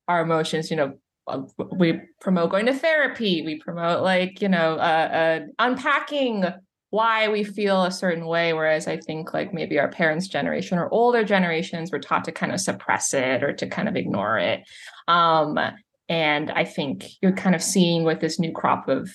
our 0.07 0.21
emotions, 0.21 0.69
you 0.69 0.77
know. 0.77 0.93
uh, 1.27 1.41
We 1.77 2.01
promote 2.19 2.51
going 2.51 2.65
to 2.65 2.73
therapy. 2.73 3.43
We 3.45 3.59
promote 3.59 4.03
like 4.03 4.41
you 4.41 4.49
know, 4.49 4.73
uh, 4.75 5.09
uh, 5.21 5.39
unpacking 5.59 6.45
why 6.89 7.29
we 7.29 7.43
feel 7.45 7.83
a 7.85 7.91
certain 7.91 8.25
way 8.25 8.51
whereas 8.51 8.85
i 8.85 8.97
think 8.97 9.33
like 9.33 9.53
maybe 9.53 9.79
our 9.79 9.87
parents 9.89 10.27
generation 10.27 10.77
or 10.77 10.93
older 10.93 11.23
generations 11.23 11.89
were 11.89 11.99
taught 11.99 12.25
to 12.25 12.33
kind 12.33 12.51
of 12.51 12.59
suppress 12.59 13.13
it 13.13 13.41
or 13.43 13.53
to 13.53 13.65
kind 13.65 13.87
of 13.87 13.95
ignore 13.95 14.37
it 14.37 14.61
um 15.07 15.57
and 16.09 16.51
i 16.51 16.65
think 16.65 17.05
you're 17.21 17.31
kind 17.31 17.55
of 17.55 17.63
seeing 17.63 18.03
with 18.03 18.19
this 18.19 18.39
new 18.39 18.51
crop 18.51 18.89
of 18.89 19.09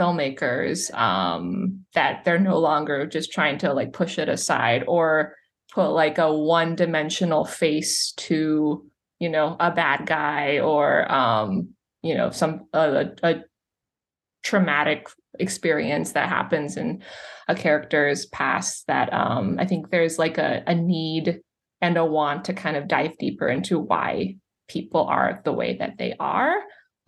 filmmakers 0.00 0.92
um 0.94 1.84
that 1.94 2.24
they're 2.24 2.38
no 2.38 2.58
longer 2.58 3.06
just 3.06 3.30
trying 3.30 3.58
to 3.58 3.74
like 3.74 3.92
push 3.92 4.18
it 4.18 4.30
aside 4.30 4.82
or 4.88 5.34
put 5.72 5.90
like 5.90 6.16
a 6.16 6.32
one 6.32 6.74
dimensional 6.74 7.44
face 7.44 8.12
to 8.16 8.82
you 9.18 9.28
know 9.28 9.56
a 9.60 9.70
bad 9.70 10.06
guy 10.06 10.58
or 10.58 11.10
um 11.12 11.68
you 12.02 12.14
know 12.14 12.30
some 12.30 12.66
a, 12.72 13.10
a 13.22 13.34
traumatic 14.42 15.08
experience 15.38 16.12
that 16.12 16.28
happens 16.28 16.78
in 16.78 17.02
a 17.48 17.54
character's 17.54 18.24
past 18.26 18.86
that 18.86 19.12
um 19.12 19.56
i 19.60 19.66
think 19.66 19.90
there's 19.90 20.18
like 20.18 20.38
a, 20.38 20.62
a 20.66 20.74
need 20.74 21.40
and 21.82 21.98
a 21.98 22.04
want 22.04 22.46
to 22.46 22.54
kind 22.54 22.76
of 22.76 22.88
dive 22.88 23.16
deeper 23.18 23.48
into 23.48 23.78
why 23.78 24.34
people 24.66 25.04
are 25.04 25.42
the 25.44 25.52
way 25.52 25.76
that 25.76 25.98
they 25.98 26.14
are 26.18 26.54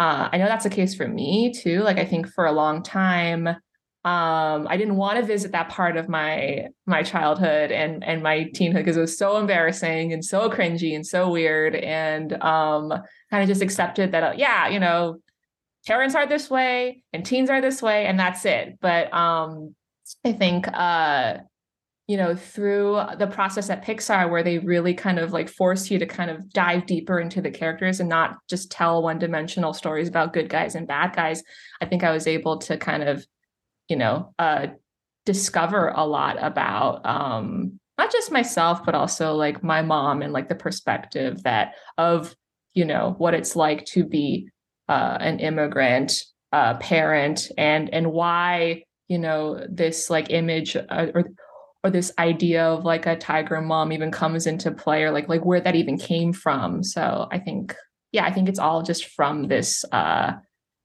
uh, 0.03 0.29
i 0.33 0.39
know 0.39 0.47
that's 0.47 0.65
the 0.65 0.71
case 0.71 0.95
for 0.95 1.07
me 1.07 1.53
too 1.53 1.81
like 1.81 1.99
i 1.99 2.05
think 2.05 2.29
for 2.29 2.47
a 2.47 2.53
long 2.53 2.83
time 2.83 3.47
um 4.05 4.67
i 4.69 4.77
didn't 4.77 4.97
want 4.97 5.19
to 5.19 5.25
visit 5.25 5.53
that 5.53 5.69
part 5.69 5.97
of 5.97 6.09
my 6.09 6.67
my 6.87 7.03
childhood 7.03 7.71
and 7.71 8.03
and 8.03 8.23
my 8.23 8.45
teenhood 8.55 8.75
because 8.75 8.97
it 8.97 9.01
was 9.01 9.17
so 9.17 9.37
embarrassing 9.37 10.13
and 10.13 10.25
so 10.25 10.51
cringy 10.51 10.95
and 10.95 11.07
so 11.07 11.31
weird 11.31 11.77
and 11.77 12.33
um 12.43 12.93
kind 13.31 13.43
of 13.43 13.49
just 13.49 13.63
accepted 13.63 14.11
that 14.13 14.23
uh, 14.25 14.35
yeah 14.37 14.69
you 14.69 14.81
know 14.81 15.19
parents 15.87 16.15
are 16.15 16.27
this 16.27 16.51
way 16.51 17.03
and 17.13 17.25
teens 17.25 17.51
are 17.51 17.61
this 17.61 17.83
way 17.83 18.07
and 18.07 18.19
that's 18.19 18.45
it. 18.45 18.79
But 18.81 19.13
um 19.13 19.75
i 20.25 20.33
think 20.33 20.67
uh 20.69 21.39
you 22.09 22.17
know 22.17 22.35
through 22.35 23.01
the 23.19 23.27
process 23.27 23.71
at 23.71 23.85
pixar 23.85 24.31
where 24.31 24.43
they 24.43 24.59
really 24.59 24.93
kind 24.93 25.19
of 25.19 25.33
like 25.33 25.49
force 25.49 25.91
you 25.91 25.99
to 25.99 26.07
kind 26.07 26.31
of 26.31 26.53
dive 26.53 26.85
deeper 26.87 27.21
into 27.21 27.41
the 27.41 27.51
characters 27.51 28.01
and 28.01 28.09
not 28.09 28.37
just 28.49 28.71
tell 28.71 29.03
one 29.03 29.19
dimensional 29.19 29.73
stories 29.73 30.09
about 30.09 30.33
good 30.33 30.49
guys 30.49 30.75
and 30.75 30.89
bad 30.89 31.15
guys 31.15 31.43
i 31.81 31.87
think 31.87 32.03
i 32.03 32.11
was 32.11 32.27
able 32.27 32.59
to 32.59 32.77
kind 32.77 33.03
of 33.03 33.25
you 33.89 33.97
know 33.97 34.35
uh 34.39 34.67
discover 35.25 35.89
a 35.95 36.05
lot 36.05 36.43
about 36.43 37.07
um 37.07 37.79
not 37.99 38.11
just 38.11 38.33
myself 38.33 38.85
but 38.85 38.95
also 38.95 39.35
like 39.35 39.63
my 39.63 39.81
mom 39.83 40.23
and 40.23 40.33
like 40.33 40.49
the 40.49 40.55
perspective 40.55 41.43
that 41.45 41.75
of 41.99 42.35
you 42.75 42.85
know 42.85 43.15
what 43.19 43.35
it's 43.35 43.55
like 43.55 43.85
to 43.85 44.05
be 44.05 44.49
uh, 44.89 45.17
an 45.21 45.39
immigrant 45.39 46.13
uh, 46.53 46.75
parent 46.79 47.51
and 47.57 47.89
and 47.95 48.13
why 48.13 48.83
you 49.09 49.19
know 49.19 49.65
this 49.71 50.11
like 50.11 50.31
image 50.31 50.77
uh, 50.77 51.07
or 51.15 51.25
or 51.85 51.91
this 51.91 52.12
idea 52.19 52.65
of 52.65 52.85
like 52.85 53.07
a 53.07 53.17
tiger 53.17 53.61
mom 53.61 53.93
even 53.93 54.11
comes 54.11 54.47
into 54.47 54.71
play 54.71 55.03
or 55.03 55.11
like 55.11 55.29
like 55.29 55.45
where 55.45 55.61
that 55.61 55.75
even 55.75 55.99
came 55.99 56.33
from 56.33 56.83
so 56.83 57.29
i 57.31 57.39
think 57.39 57.75
yeah 58.12 58.25
i 58.25 58.33
think 58.33 58.49
it's 58.49 58.59
all 58.59 58.83
just 58.83 59.07
from 59.07 59.49
this 59.49 59.85
uh 59.93 60.33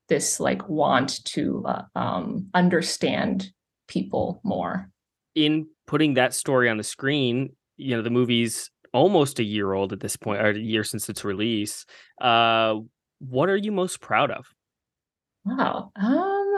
this 0.09 0.39
like 0.39 0.67
want 0.69 1.23
to 1.25 1.63
uh, 1.65 1.83
um 1.95 2.47
understand 2.53 3.51
people 3.87 4.41
more 4.43 4.89
in 5.37 5.67
putting 5.85 6.15
that 6.15 6.33
story 6.33 6.67
on 6.67 6.77
the 6.77 6.83
screen, 6.83 7.55
you 7.77 7.95
know, 7.95 8.01
the 8.01 8.09
movie's 8.09 8.71
almost 8.91 9.39
a 9.39 9.43
year 9.43 9.73
old 9.73 9.93
at 9.93 9.99
this 9.99 10.17
point, 10.17 10.41
or 10.41 10.49
a 10.49 10.57
year 10.57 10.83
since 10.83 11.07
its 11.09 11.23
release. 11.23 11.85
Uh, 12.19 12.75
what 13.19 13.47
are 13.47 13.55
you 13.55 13.71
most 13.71 14.01
proud 14.01 14.31
of? 14.31 14.47
wow 15.45 15.91
um 15.95 16.57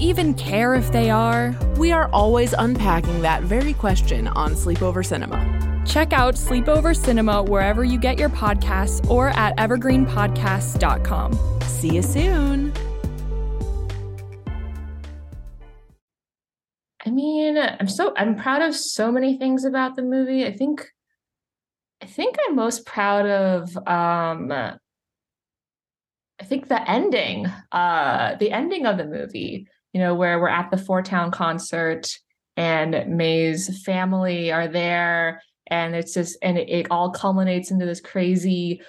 even 0.01 0.33
care 0.33 0.73
if 0.73 0.91
they 0.91 1.09
are? 1.09 1.55
We 1.77 1.91
are 1.91 2.09
always 2.11 2.53
unpacking 2.53 3.21
that 3.21 3.43
very 3.43 3.73
question 3.73 4.27
on 4.27 4.53
Sleepover 4.53 5.05
Cinema. 5.05 5.83
Check 5.85 6.13
out 6.13 6.35
Sleepover 6.35 6.95
Cinema 6.95 7.43
wherever 7.43 7.83
you 7.83 7.99
get 7.99 8.19
your 8.19 8.29
podcasts 8.29 9.07
or 9.09 9.29
at 9.29 9.55
evergreenpodcasts.com. 9.57 11.61
See 11.63 11.95
you 11.95 12.01
soon. 12.01 12.73
I 17.05 17.09
mean, 17.09 17.57
I'm 17.57 17.87
so 17.87 18.13
I'm 18.15 18.35
proud 18.35 18.61
of 18.61 18.75
so 18.75 19.11
many 19.11 19.37
things 19.37 19.65
about 19.65 19.95
the 19.95 20.03
movie. 20.03 20.45
I 20.45 20.55
think 20.55 20.87
I 22.01 22.05
think 22.05 22.35
I'm 22.47 22.55
most 22.55 22.85
proud 22.85 23.25
of 23.25 23.75
um 23.87 24.51
I 24.51 24.77
think 26.43 26.67
the 26.67 26.89
ending, 26.89 27.47
uh 27.71 28.35
the 28.35 28.51
ending 28.51 28.85
of 28.85 28.97
the 28.97 29.05
movie, 29.05 29.67
you 29.93 29.99
know, 29.99 30.15
where 30.15 30.39
we're 30.39 30.49
at 30.49 30.71
the 30.71 30.77
Four 30.77 31.01
Town 31.01 31.31
concert 31.31 32.09
and 32.57 33.17
Mei's 33.17 33.83
family 33.83 34.51
are 34.51 34.67
there. 34.67 35.41
And 35.67 35.95
it's 35.95 36.13
just 36.13 36.37
and 36.41 36.57
it, 36.57 36.69
it 36.69 36.87
all 36.91 37.11
culminates 37.11 37.71
into 37.71 37.85
this 37.85 38.01
crazy 38.01 38.81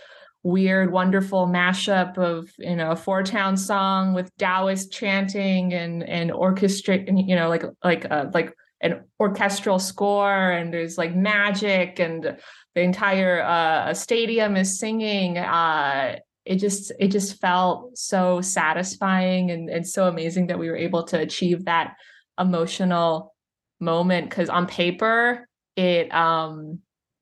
weird, 0.42 0.92
wonderful 0.92 1.46
mashup 1.46 2.18
of 2.18 2.50
you 2.58 2.76
know 2.76 2.90
a 2.90 2.96
four 2.96 3.22
town 3.22 3.56
song 3.56 4.14
with 4.14 4.30
Taoist 4.38 4.92
chanting 4.92 5.72
and 5.72 6.02
and 6.02 6.30
orchestrate 6.30 7.08
and 7.08 7.28
you 7.28 7.36
know 7.36 7.48
like 7.48 7.64
like 7.84 8.10
uh, 8.10 8.26
like 8.34 8.54
an 8.80 9.04
orchestral 9.20 9.78
score 9.78 10.50
and 10.50 10.74
there's 10.74 10.98
like 10.98 11.14
magic 11.14 12.00
and 12.00 12.36
the 12.74 12.80
entire 12.80 13.40
uh, 13.42 13.94
stadium 13.94 14.56
is 14.56 14.78
singing 14.78 15.38
uh, 15.38 16.16
it 16.44 16.56
just 16.56 16.92
it 16.98 17.08
just 17.08 17.40
felt 17.40 17.96
so 17.96 18.40
satisfying 18.40 19.50
and, 19.50 19.68
and 19.70 19.86
so 19.86 20.08
amazing 20.08 20.48
that 20.48 20.58
we 20.58 20.68
were 20.68 20.76
able 20.76 21.04
to 21.04 21.18
achieve 21.18 21.64
that 21.64 21.94
emotional 22.38 23.34
moment 23.80 24.30
because 24.30 24.48
on 24.48 24.66
paper 24.66 25.48
it 25.76 26.12
um 26.14 26.78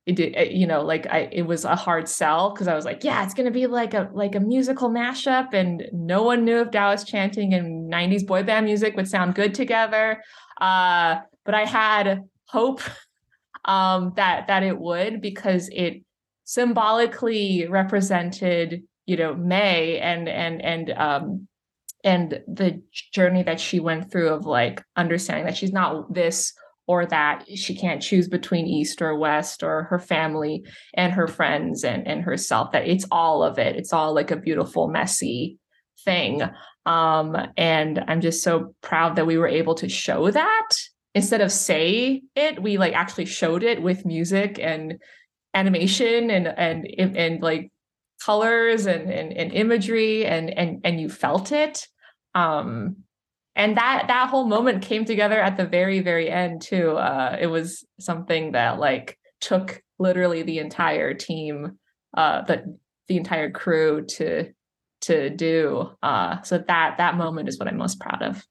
it 0.07 0.17
did 0.17 0.35
it, 0.35 0.53
you 0.53 0.67
know 0.67 0.83
like 0.83 1.07
i 1.07 1.29
it 1.33 1.43
was 1.43 1.65
a 1.65 1.77
hard 1.77 2.09
sell 2.09 2.51
because 2.51 2.69
i 2.69 2.75
was 2.75 2.85
like 2.85 3.05
yeah 3.05 3.23
it's 3.25 3.35
gonna 3.35 3.51
be 3.51 3.67
like 3.67 3.95
a 3.95 4.09
like 4.13 4.35
a 4.35 4.41
musical 4.41 4.91
mashup 4.91 5.53
and 5.53 5.87
no 5.93 6.23
one 6.23 6.45
knew 6.45 6.61
if 6.61 6.71
Taoist 6.71 7.07
chanting 7.07 7.55
and 7.55 7.93
90s 7.93 8.27
boy 8.27 8.43
band 8.43 8.67
music 8.67 8.97
would 8.97 9.09
sound 9.09 9.35
good 9.35 9.55
together. 9.55 10.23
Uh 10.61 11.21
but 11.45 11.55
i 11.55 11.65
had 11.65 12.23
hope 12.47 12.81
um 13.65 14.13
that 14.17 14.49
that 14.49 14.63
it 14.63 14.79
would 14.79 15.21
because 15.21 15.69
it 15.73 16.03
symbolically 16.45 17.67
represented 17.69 18.83
you 19.11 19.17
know 19.17 19.35
Mei 19.35 19.99
and 19.99 20.29
and 20.29 20.63
and 20.63 20.91
um 20.93 21.49
and 22.05 22.41
the 22.47 22.81
journey 23.13 23.43
that 23.43 23.59
she 23.59 23.81
went 23.81 24.11
through 24.11 24.29
of 24.29 24.47
like 24.47 24.85
understanding 24.95 25.47
that 25.47 25.57
she's 25.57 25.73
not 25.73 26.15
this 26.15 26.53
or 26.87 27.07
that 27.07 27.45
she 27.57 27.75
can't 27.75 28.01
choose 28.01 28.29
between 28.29 28.69
east 28.69 29.03
or 29.03 29.19
west 29.19 29.65
or 29.65 29.83
her 29.85 29.99
family 29.99 30.65
and 30.95 31.13
her 31.13 31.27
friends 31.27 31.83
and 31.83 32.07
and 32.07 32.23
herself 32.23 32.71
that 32.71 32.87
it's 32.87 33.05
all 33.11 33.43
of 33.43 33.59
it. 33.59 33.75
It's 33.75 33.93
all 33.93 34.15
like 34.15 34.31
a 34.31 34.37
beautiful 34.37 34.87
messy 34.87 35.59
thing. 36.05 36.43
Um 36.87 37.37
and 37.57 38.05
i'm 38.07 38.21
just 38.21 38.45
so 38.45 38.77
proud 38.81 39.17
that 39.17 39.27
we 39.27 39.39
were 39.39 39.49
able 39.49 39.75
to 39.75 39.89
show 39.89 40.31
that. 40.31 40.69
Instead 41.17 41.41
of 41.41 41.51
say 41.51 42.23
it 42.37 42.63
we 42.63 42.79
like 42.79 42.95
actually 42.95 43.27
showed 43.27 43.65
it 43.65 43.83
with 43.83 44.07
music 44.07 44.61
and 44.61 45.03
animation 45.53 46.31
and 46.31 46.47
and 46.47 46.87
and, 46.97 47.17
and 47.17 47.43
like 47.43 47.73
colors 48.25 48.87
and, 48.87 49.11
and, 49.11 49.33
and 49.33 49.53
imagery 49.53 50.25
and 50.27 50.51
and 50.51 50.81
and 50.85 51.01
you 51.01 51.09
felt 51.09 51.53
it. 51.53 51.87
Um 52.35 52.97
and 53.57 53.77
that 53.77 54.05
that 54.09 54.31
whole 54.31 54.47
moment 54.47 54.83
came 54.83 55.05
together 55.05 55.41
at 55.41 55.57
the 55.57 55.67
very 55.67 56.01
very 56.01 56.31
end 56.31 56.63
too. 56.63 56.93
Uh 56.93 57.37
it 57.41 57.47
was 57.47 57.85
something 57.99 58.53
that 58.53 58.79
like 58.79 59.19
took 59.41 59.83
literally 59.99 60.43
the 60.43 60.59
entire 60.59 61.15
team 61.15 61.79
uh 62.17 62.43
the 62.43 62.79
the 63.09 63.17
entire 63.17 63.51
crew 63.51 64.05
to 64.07 64.53
to 65.03 65.31
do. 65.31 65.91
Uh 66.03 66.43
so 66.43 66.59
that 66.59 66.97
that 66.99 67.17
moment 67.17 67.49
is 67.49 67.59
what 67.59 67.69
i'm 67.69 67.77
most 67.77 68.01
proud 68.01 68.23
of 68.23 68.45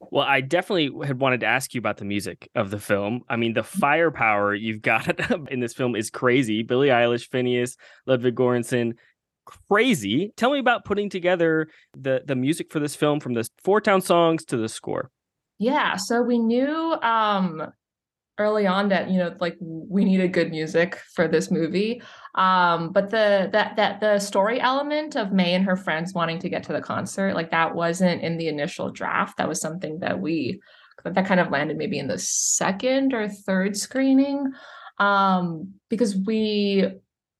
well, 0.00 0.24
I 0.26 0.40
definitely 0.40 1.06
had 1.06 1.20
wanted 1.20 1.40
to 1.40 1.46
ask 1.46 1.74
you 1.74 1.78
about 1.78 1.96
the 1.98 2.04
music 2.04 2.48
of 2.54 2.70
the 2.70 2.78
film. 2.78 3.22
I 3.28 3.36
mean, 3.36 3.54
the 3.54 3.62
firepower 3.62 4.54
you've 4.54 4.82
got 4.82 5.18
in 5.50 5.60
this 5.60 5.74
film 5.74 5.96
is 5.96 6.10
crazy. 6.10 6.62
Billie 6.62 6.88
Eilish, 6.88 7.28
Finneas, 7.28 7.76
Ludwig 8.06 8.34
Göransson, 8.34 8.94
crazy. 9.70 10.32
Tell 10.36 10.50
me 10.50 10.58
about 10.58 10.84
putting 10.84 11.08
together 11.08 11.68
the 11.96 12.22
the 12.24 12.36
music 12.36 12.72
for 12.72 12.80
this 12.80 12.94
film 12.94 13.20
from 13.20 13.34
the 13.34 13.48
Four 13.62 13.80
Town 13.80 14.00
songs 14.00 14.44
to 14.46 14.56
the 14.56 14.68
score. 14.68 15.10
Yeah, 15.58 15.96
so 15.96 16.22
we 16.22 16.38
knew 16.38 16.94
um 17.02 17.72
early 18.38 18.66
on 18.66 18.88
that 18.90 19.10
you 19.10 19.18
know 19.18 19.34
like 19.40 19.56
we 19.60 20.04
needed 20.04 20.32
good 20.32 20.50
music 20.50 21.00
for 21.14 21.28
this 21.28 21.50
movie. 21.50 22.02
Um 22.34 22.92
but 22.92 23.10
the 23.10 23.48
that 23.52 23.76
that 23.76 24.00
the 24.00 24.18
story 24.18 24.60
element 24.60 25.16
of 25.16 25.32
Mei 25.32 25.54
and 25.54 25.64
her 25.64 25.76
friends 25.76 26.12
wanting 26.12 26.38
to 26.40 26.48
get 26.48 26.64
to 26.64 26.72
the 26.72 26.80
concert 26.80 27.34
like 27.34 27.50
that 27.50 27.74
wasn't 27.74 28.22
in 28.22 28.36
the 28.36 28.48
initial 28.48 28.90
draft. 28.90 29.38
That 29.38 29.48
was 29.48 29.60
something 29.60 30.00
that 30.00 30.20
we 30.20 30.60
that 31.04 31.26
kind 31.26 31.40
of 31.40 31.50
landed 31.50 31.76
maybe 31.76 31.98
in 31.98 32.08
the 32.08 32.18
second 32.18 33.14
or 33.14 33.28
third 33.28 33.76
screening. 33.76 34.52
Um 34.98 35.74
because 35.88 36.16
we 36.16 36.86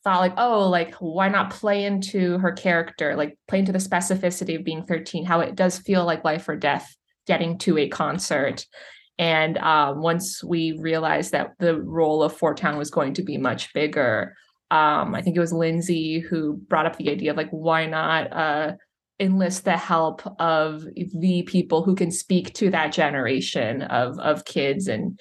thought 0.07 0.21
like 0.21 0.35
oh 0.37 0.69
like 0.69 0.95
why 0.95 1.29
not 1.29 1.50
play 1.50 1.85
into 1.85 2.38
her 2.38 2.53
character 2.53 3.17
like 3.17 3.37
play 3.49 3.59
into 3.59 3.73
the 3.73 3.79
specificity 3.79 4.57
of 4.57 4.64
being 4.64 4.85
13 4.85 5.25
how 5.25 5.40
it 5.40 5.57
does 5.57 5.81
feel 5.81 6.05
like 6.05 6.23
life 6.23 6.49
or 6.49 6.55
death 6.55 6.94
getting 7.27 7.59
to 7.59 7.77
a 7.77 7.88
concert 7.88 8.64
and 9.18 9.57
um, 9.59 10.00
once 10.00 10.44
we 10.44 10.76
realized 10.79 11.33
that 11.33 11.52
the 11.59 11.81
role 11.81 12.22
of 12.22 12.37
Four 12.37 12.55
Town 12.55 12.76
was 12.76 12.90
going 12.90 13.14
to 13.14 13.22
be 13.22 13.38
much 13.38 13.72
bigger, 13.72 14.35
um, 14.70 15.14
I 15.14 15.22
think 15.22 15.37
it 15.37 15.40
was 15.40 15.52
Lindsey 15.52 16.18
who 16.18 16.55
brought 16.68 16.87
up 16.87 16.96
the 16.96 17.11
idea 17.11 17.31
of 17.31 17.37
like, 17.37 17.50
why 17.50 17.87
not 17.87 18.33
uh, 18.33 18.72
enlist 19.18 19.64
the 19.64 19.76
help 19.76 20.22
of 20.38 20.85
the 20.94 21.42
people 21.44 21.83
who 21.83 21.94
can 21.94 22.11
speak 22.11 22.52
to 22.55 22.70
that 22.70 22.92
generation 22.92 23.83
of 23.83 24.18
of 24.18 24.44
kids 24.44 24.88
and 24.88 25.18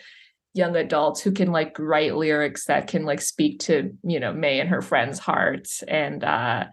young 0.53 0.75
adults 0.75 1.21
who 1.21 1.31
can 1.31 1.51
like 1.51 1.77
write 1.79 2.15
lyrics 2.15 2.65
that 2.65 2.87
can 2.87 3.03
like 3.03 3.21
speak 3.21 3.59
to 3.59 3.91
you 4.03 4.19
know 4.19 4.33
Mei 4.33 4.59
and 4.59 4.69
her 4.69 4.81
friends' 4.81 5.19
hearts. 5.19 5.83
And 5.83 6.23
uh, 6.23 6.65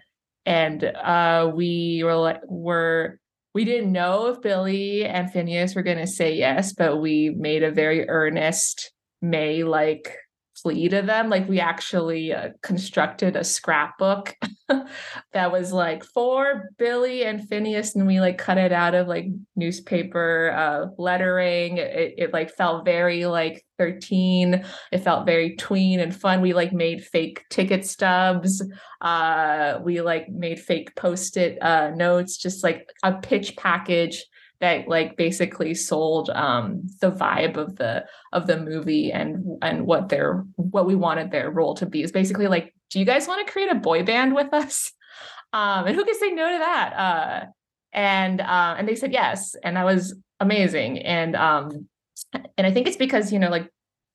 and 0.45 0.83
uh, 0.83 1.53
we 1.55 2.03
were 2.05 2.17
like 2.17 2.41
were 2.49 3.19
we 3.55 3.65
didn't 3.65 3.93
know 3.93 4.29
if 4.29 4.41
Billie 4.41 5.05
and 5.05 5.31
Finneas 5.31 5.75
were 5.77 5.83
going 5.83 5.99
to 5.99 6.07
say 6.07 6.35
yes, 6.35 6.73
but 6.73 7.01
we 7.01 7.31
made 7.31 7.63
a 7.63 7.71
very 7.71 8.09
earnest 8.09 8.93
Mei 9.21 9.63
like 9.63 10.17
plea 10.61 10.89
to 10.89 11.03
them. 11.03 11.29
Like 11.29 11.49
we 11.49 11.61
actually 11.61 12.33
uh, 12.33 12.51
constructed 12.63 13.37
a 13.37 13.45
scrapbook 13.45 14.37
that 15.33 15.53
was 15.53 15.73
like 15.73 16.05
for 16.05 16.71
Billie 16.79 17.25
and 17.25 17.41
Finneas, 17.41 17.95
and 17.95 18.07
we 18.07 18.21
like 18.21 18.39
cut 18.39 18.59
it 18.59 18.73
out 18.73 18.95
of 18.95 19.09
like 19.09 19.27
newspaper 19.57 20.53
uh, 20.57 20.87
lettering. 20.99 21.79
It, 21.79 22.15
it 22.19 22.33
like 22.33 22.51
felt 22.51 22.85
very 22.85 23.27
like 23.27 23.65
13. 23.79 24.65
It 24.93 24.99
felt 24.99 25.27
very 25.27 25.57
tween 25.57 26.01
and 26.01 26.15
fun. 26.15 26.41
We 26.41 26.53
like 26.53 26.73
made 26.73 27.05
fake 27.05 27.45
ticket 27.51 27.87
stubs. 27.87 28.63
Uh, 29.01 29.81
we 29.83 30.01
like 30.01 30.29
made 30.29 30.61
fake 30.61 30.95
post-it 30.95 31.59
uh, 31.63 31.91
notes, 31.91 32.37
just 32.37 32.63
like 32.63 32.89
a 33.03 33.15
pitch 33.15 33.57
package 33.57 34.25
that 34.63 34.87
like 34.87 35.17
basically 35.17 35.75
sold 35.75 36.31
um 36.31 36.83
the 37.01 37.11
vibe 37.11 37.57
of 37.57 37.77
the 37.77 38.05
of 38.33 38.47
the 38.47 38.57
movie 38.57 39.13
and 39.13 39.45
and 39.61 39.85
what 39.85 40.09
their 40.09 40.45
what 40.57 40.87
we 40.87 40.95
wanted 40.95 41.31
their 41.31 41.51
role 41.51 41.75
to 41.75 41.85
be 41.85 42.03
is 42.03 42.13
basically 42.13 42.47
like 42.47 42.73
do 42.89 42.99
you 42.99 43.05
guys 43.05 43.29
want 43.29 43.45
to 43.45 43.53
create 43.53 43.71
a 43.71 43.75
boy 43.75 44.03
band 44.03 44.35
with 44.35 44.55
us 44.55 44.93
um 45.53 45.87
and 45.87 45.97
who 45.97 46.05
can 46.05 46.19
say 46.19 46.31
no 46.31 46.51
to 46.51 46.59
that 46.59 46.93
uh 46.97 47.47
and 47.93 48.41
uh 48.41 48.77
and 48.79 48.89
they 48.89 48.95
said 48.95 49.13
yes 49.13 49.55
and 49.63 49.77
that 49.77 49.85
was 49.85 50.15
amazing 50.41 50.99
and 51.01 51.37
um 51.37 51.89
and 52.57 52.67
i 52.67 52.71
think 52.71 52.87
it's 52.87 52.97
because 52.97 53.33
you 53.33 53.39
know 53.39 53.51
like 53.51 53.69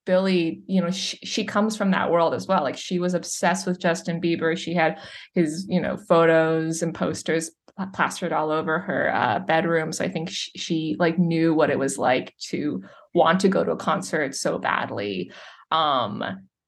Billie, 0.06 0.62
you 0.68 0.82
know, 0.82 0.90
she, 0.90 1.18
she 1.18 1.44
comes 1.44 1.76
from 1.76 1.92
that 1.92 2.10
world 2.10 2.34
as 2.34 2.48
well. 2.48 2.64
Like 2.64 2.78
she 2.78 2.98
was 2.98 3.14
obsessed 3.14 3.68
with 3.68 3.78
Justin 3.78 4.22
Bieber. 4.22 4.58
She 4.58 4.74
had 4.74 5.00
his, 5.34 5.66
you 5.68 5.82
know, 5.82 5.98
photos 5.98 6.82
and 6.82 6.96
posters 6.96 7.52
plastered 7.94 8.34
all 8.34 8.52
over 8.52 8.80
her 8.80 9.14
uh, 9.14 9.40
bedroom. 9.40 9.92
So 9.92 10.04
I 10.04 10.10
think 10.10 10.30
she, 10.30 10.52
she, 10.58 10.96
like 11.00 11.20
knew 11.20 11.54
what 11.54 11.70
it 11.70 11.80
was 11.80 11.98
like 11.98 12.36
to 12.50 12.84
want 13.14 13.42
to 13.42 13.50
go 13.50 13.64
to 13.64 13.72
a 13.72 13.78
concert 13.78 14.36
so 14.36 14.58
badly. 14.58 15.32
Um, 15.72 16.24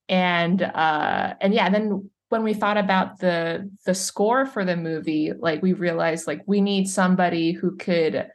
and 0.08 0.62
uh, 0.62 1.34
and 1.42 1.54
yeah, 1.54 1.70
then 1.70 2.10
when 2.30 2.44
we 2.44 2.54
thought 2.54 2.78
about 2.78 3.20
the 3.20 3.70
the 3.86 3.96
score 3.96 4.46
for 4.46 4.64
the 4.66 4.76
movie, 4.76 5.32
like 5.38 5.62
we 5.62 5.74
realized 5.74 6.28
like 6.28 6.42
we 6.46 6.62
need 6.62 6.88
somebody 6.88 7.52
who 7.52 7.76
could 7.76 8.28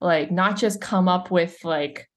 like 0.00 0.30
not 0.30 0.56
just 0.56 0.80
come 0.80 1.08
up 1.08 1.30
with 1.30 1.56
like 1.64 2.08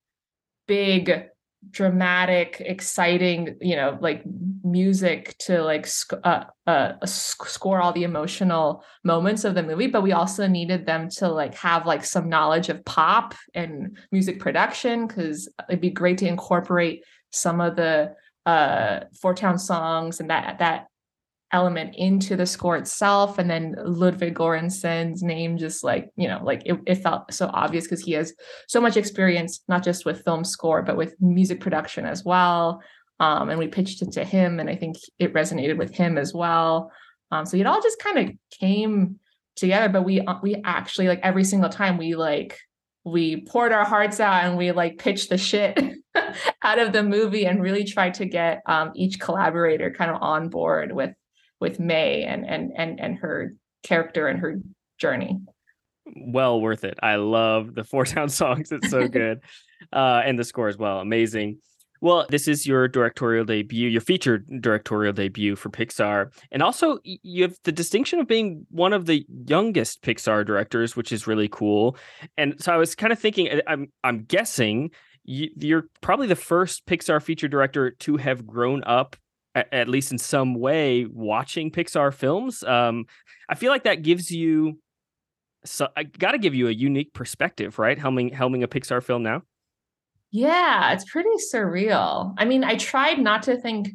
big 0.68 1.26
dramatic 1.70 2.62
exciting 2.66 3.58
you 3.62 3.76
know 3.76 3.98
like 4.02 4.22
music 4.74 5.38
to 5.38 5.62
like 5.62 5.86
sc- 5.86 6.20
uh, 6.24 6.46
uh, 6.66 6.94
score 7.06 7.80
all 7.80 7.94
the 7.94 8.04
emotional 8.04 8.84
moments 9.04 9.44
of 9.46 9.54
the 9.54 9.62
movie 9.62 9.88
but 9.88 10.02
we 10.02 10.12
also 10.12 10.48
needed 10.48 10.86
them 10.86 11.08
to 11.08 11.30
like 11.30 11.54
have 11.54 11.86
like 11.86 12.04
some 12.04 12.28
knowledge 12.28 12.70
of 12.70 12.84
pop 12.84 13.36
and 13.54 13.98
music 14.12 14.40
production 14.40 15.06
because 15.06 15.48
it'd 15.70 15.80
be 15.80 15.92
great 15.92 16.18
to 16.18 16.28
incorporate 16.28 17.04
some 17.30 17.62
of 17.62 17.76
the 17.76 18.14
uh 18.48 19.02
four 19.22 19.36
town 19.36 19.60
songs 19.60 20.20
and 20.20 20.30
that 20.32 20.58
that 20.58 20.88
element 21.52 21.94
into 21.96 22.36
the 22.36 22.48
score 22.48 22.76
itself 22.76 23.38
and 23.38 23.48
then 23.48 23.76
ludwig 23.86 24.34
Göransson's 24.34 25.22
name 25.22 25.56
just 25.60 25.84
like 25.84 26.10
you 26.16 26.28
know 26.28 26.42
like 26.44 26.64
it, 26.66 26.80
it 26.88 26.96
felt 26.96 27.32
so 27.32 27.48
obvious 27.54 27.86
because 27.86 28.02
he 28.02 28.14
has 28.14 28.34
so 28.68 28.82
much 28.82 28.98
experience 28.98 29.64
not 29.68 29.84
just 29.84 30.04
with 30.04 30.26
film 30.26 30.44
score 30.44 30.82
but 30.82 30.98
with 30.98 31.14
music 31.22 31.60
production 31.60 32.06
as 32.06 32.26
well 32.26 32.82
um, 33.24 33.50
and 33.50 33.60
we 33.60 33.68
pitched 33.68 34.02
it 34.02 34.12
to 34.12 34.24
him 34.24 34.60
and 34.60 34.70
i 34.70 34.76
think 34.76 34.96
it 35.20 35.34
resonated 35.34 35.78
with 35.78 35.94
him 35.94 36.18
as 36.18 36.34
well 36.34 36.92
um, 37.32 37.46
so 37.46 37.58
it 37.58 37.66
all 37.66 37.82
just 37.82 38.00
kind 38.00 38.18
of 38.20 38.36
came 38.60 39.20
together 39.56 39.90
but 39.90 40.04
we 40.04 40.22
uh, 40.22 40.36
we 40.42 40.62
actually 40.66 41.08
like 41.08 41.20
every 41.24 41.44
single 41.44 41.70
time 41.70 41.98
we 41.98 42.16
like 42.16 42.60
we 43.06 43.42
poured 43.42 43.72
our 43.72 43.86
hearts 43.86 44.20
out 44.20 44.44
and 44.46 44.58
we 44.58 44.72
like 44.72 44.98
pitched 44.98 45.30
the 45.30 45.38
shit 45.38 45.78
out 46.64 46.80
of 46.80 46.94
the 46.94 47.04
movie 47.04 47.46
and 47.46 47.62
really 47.62 47.84
tried 47.84 48.14
to 48.14 48.26
get 48.26 48.62
um, 48.66 48.92
each 48.96 49.20
collaborator 49.20 49.92
kind 49.92 50.10
of 50.10 50.22
on 50.22 50.50
board 50.50 50.92
with 50.94 51.14
with 51.60 51.80
Mei 51.80 52.24
and 52.24 52.46
and 52.46 52.72
and 52.78 53.00
and 53.00 53.18
her 53.18 53.54
character 53.84 54.28
and 54.28 54.40
her 54.40 54.56
journey. 54.98 55.38
well 56.28 56.62
worth 56.62 56.84
it. 56.86 56.98
I 57.04 57.16
love 57.18 57.76
the 57.76 57.84
Four 57.84 58.06
Town 58.14 58.30
songs. 58.30 58.72
It's 58.72 58.90
so 58.90 59.08
good. 59.20 59.42
uh, 59.92 60.22
and 60.26 60.40
the 60.40 60.44
score 60.46 60.70
as 60.70 60.78
well. 60.78 61.00
Amazing. 61.00 61.60
Well, 62.04 62.26
this 62.30 62.50
is 62.50 62.68
your 62.68 62.90
directorial 62.90 63.46
debut, 63.46 63.88
your 63.88 64.02
featured 64.02 64.46
directorial 64.60 65.14
debut 65.14 65.56
for 65.56 65.70
Pixar. 65.70 66.34
And 66.52 66.62
also, 66.62 67.00
you 67.06 67.44
have 67.44 67.56
the 67.64 67.72
distinction 67.72 68.20
of 68.20 68.28
being 68.28 68.68
one 68.70 68.92
of 68.92 69.06
the 69.06 69.26
youngest 69.48 70.02
Pixar 70.02 70.46
directors, 70.46 70.98
which 70.98 71.14
is 71.14 71.28
really 71.28 71.48
cool. 71.48 71.96
And 72.38 72.62
so 72.62 72.74
I 72.74 72.76
was 72.76 72.94
kind 72.94 73.14
of 73.14 73.20
thinking, 73.20 73.62
I'm, 73.68 73.88
I'm 74.04 74.26
guessing 74.26 74.92
you're 75.24 75.86
probably 76.02 76.28
the 76.28 76.36
first 76.36 76.86
Pixar 76.88 77.22
feature 77.22 77.48
director 77.48 77.92
to 77.92 78.18
have 78.18 78.46
grown 78.46 78.84
up 78.84 79.16
at, 79.56 79.88
least 79.88 80.12
in 80.12 80.18
some 80.18 80.56
way 80.56 81.06
watching 81.10 81.72
Pixar 81.72 82.14
films. 82.14 82.64
Um, 82.64 83.06
I 83.48 83.56
feel 83.56 83.72
like 83.72 83.86
that 83.86 84.02
gives 84.02 84.30
you 84.30 84.78
so 85.64 85.88
I 85.96 86.04
got 86.04 86.34
to 86.34 86.38
give 86.38 86.54
you 86.54 86.68
a 86.68 86.72
unique 86.72 87.14
perspective, 87.14 87.80
right? 87.80 87.98
Helming 87.98 88.34
helming 88.34 88.64
a 88.64 88.68
Pixar 88.68 89.02
film 89.02 89.24
now. 89.24 89.44
Yeah, 90.34 90.94
it's 90.94 91.06
pretty 91.06 91.30
surreal. 91.54 92.34
I 92.40 92.46
mean, 92.46 92.64
I 92.64 92.76
tried 92.76 93.20
not 93.20 93.44
to 93.44 93.56
think 93.56 93.90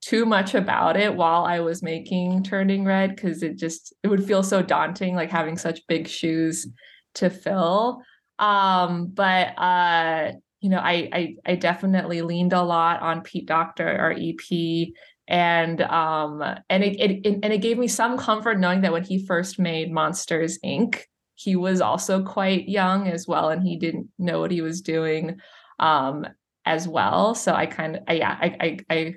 too 0.00 0.24
much 0.24 0.54
about 0.54 0.96
it 0.96 1.16
while 1.16 1.44
I 1.44 1.58
was 1.58 1.82
making 1.82 2.44
Turning 2.44 2.84
Red 2.84 3.16
because 3.16 3.42
it 3.42 3.58
just 3.58 3.92
it 4.04 4.08
would 4.08 4.24
feel 4.24 4.44
so 4.44 4.62
daunting, 4.62 5.16
like 5.16 5.30
having 5.30 5.58
such 5.58 5.84
big 5.88 6.06
shoes 6.06 6.68
to 7.14 7.30
fill. 7.30 8.00
Um, 8.38 9.08
but 9.08 9.58
uh, 9.58 10.32
you 10.60 10.70
know, 10.70 10.78
I, 10.78 11.08
I 11.12 11.34
I 11.44 11.54
definitely 11.56 12.22
leaned 12.22 12.52
a 12.52 12.62
lot 12.62 13.02
on 13.02 13.22
Pete 13.22 13.46
Docter, 13.46 13.88
our 13.88 14.12
EP, 14.16 14.94
and 15.26 15.80
um 15.82 16.42
and 16.70 16.84
it, 16.84 17.00
it, 17.00 17.26
it 17.26 17.38
and 17.42 17.52
it 17.52 17.58
gave 17.58 17.76
me 17.76 17.88
some 17.88 18.18
comfort 18.18 18.60
knowing 18.60 18.82
that 18.82 18.92
when 18.92 19.02
he 19.04 19.26
first 19.26 19.58
made 19.58 19.90
Monsters 19.90 20.60
Inc. 20.64 21.00
he 21.34 21.56
was 21.56 21.80
also 21.80 22.22
quite 22.22 22.68
young 22.68 23.08
as 23.08 23.26
well, 23.26 23.48
and 23.48 23.64
he 23.64 23.76
didn't 23.76 24.10
know 24.16 24.38
what 24.38 24.52
he 24.52 24.60
was 24.60 24.80
doing 24.80 25.40
um 25.82 26.26
as 26.64 26.88
well. 26.88 27.34
So 27.34 27.52
I 27.52 27.66
kind 27.66 27.96
of 27.96 28.02
yeah 28.08 28.38
I 28.40 28.56
I 28.60 28.78
I 28.88 29.14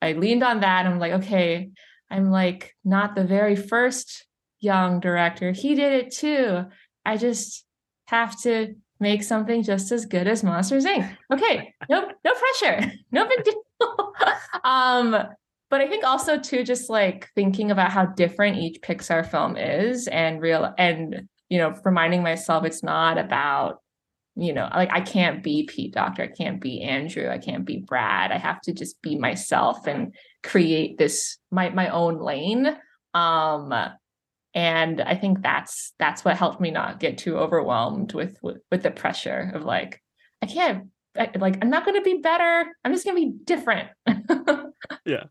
I 0.00 0.12
leaned 0.12 0.42
on 0.42 0.60
that. 0.60 0.86
I'm 0.86 0.98
like 0.98 1.12
okay, 1.12 1.70
I'm 2.10 2.30
like 2.30 2.74
not 2.84 3.14
the 3.14 3.24
very 3.24 3.56
first 3.56 4.24
young 4.60 5.00
director. 5.00 5.52
He 5.52 5.74
did 5.74 5.92
it 5.92 6.12
too. 6.12 6.64
I 7.04 7.16
just 7.16 7.64
have 8.06 8.40
to 8.42 8.74
make 8.98 9.22
something 9.22 9.62
just 9.62 9.92
as 9.92 10.06
good 10.06 10.26
as 10.26 10.42
Monsters 10.42 10.84
Inc. 10.84 11.16
Okay, 11.32 11.74
no, 11.90 12.10
no 12.24 12.32
pressure, 12.34 12.92
no 13.10 13.28
big 13.28 13.44
deal. 13.44 13.62
um, 14.64 15.16
but 15.68 15.80
I 15.80 15.88
think 15.88 16.04
also 16.04 16.38
too, 16.38 16.64
just 16.64 16.88
like 16.88 17.28
thinking 17.34 17.70
about 17.70 17.92
how 17.92 18.06
different 18.06 18.56
each 18.56 18.80
Pixar 18.80 19.28
film 19.28 19.56
is, 19.56 20.08
and 20.08 20.40
real, 20.40 20.72
and 20.78 21.28
you 21.48 21.58
know, 21.58 21.74
reminding 21.84 22.22
myself 22.22 22.64
it's 22.64 22.82
not 22.82 23.18
about, 23.18 23.80
you 24.36 24.52
know, 24.52 24.68
like 24.74 24.90
I 24.92 25.00
can't 25.00 25.42
be 25.42 25.64
Pete 25.64 25.94
Docter, 25.94 26.22
I 26.22 26.28
can't 26.28 26.60
be 26.60 26.82
Andrew, 26.82 27.28
I 27.28 27.38
can't 27.38 27.64
be 27.64 27.78
Brad. 27.78 28.32
I 28.32 28.38
have 28.38 28.60
to 28.62 28.72
just 28.72 29.00
be 29.02 29.16
myself 29.16 29.86
and 29.86 30.14
create 30.42 30.98
this 30.98 31.38
my 31.50 31.70
my 31.70 31.88
own 31.88 32.20
lane. 32.20 32.76
Um, 33.14 33.72
and 34.56 35.02
i 35.02 35.14
think 35.14 35.42
that's 35.42 35.92
that's 36.00 36.24
what 36.24 36.36
helped 36.36 36.60
me 36.60 36.72
not 36.72 36.98
get 36.98 37.18
too 37.18 37.36
overwhelmed 37.36 38.12
with 38.14 38.36
with, 38.42 38.58
with 38.72 38.82
the 38.82 38.90
pressure 38.90 39.52
of 39.54 39.62
like 39.62 40.02
i 40.42 40.46
can't 40.46 40.88
I, 41.16 41.30
like 41.38 41.58
i'm 41.62 41.70
not 41.70 41.84
going 41.84 41.96
to 41.96 42.02
be 42.02 42.20
better 42.20 42.66
i'm 42.84 42.92
just 42.92 43.04
going 43.04 43.16
to 43.16 43.30
be 43.30 43.44
different 43.44 43.90
yeah 45.04 45.24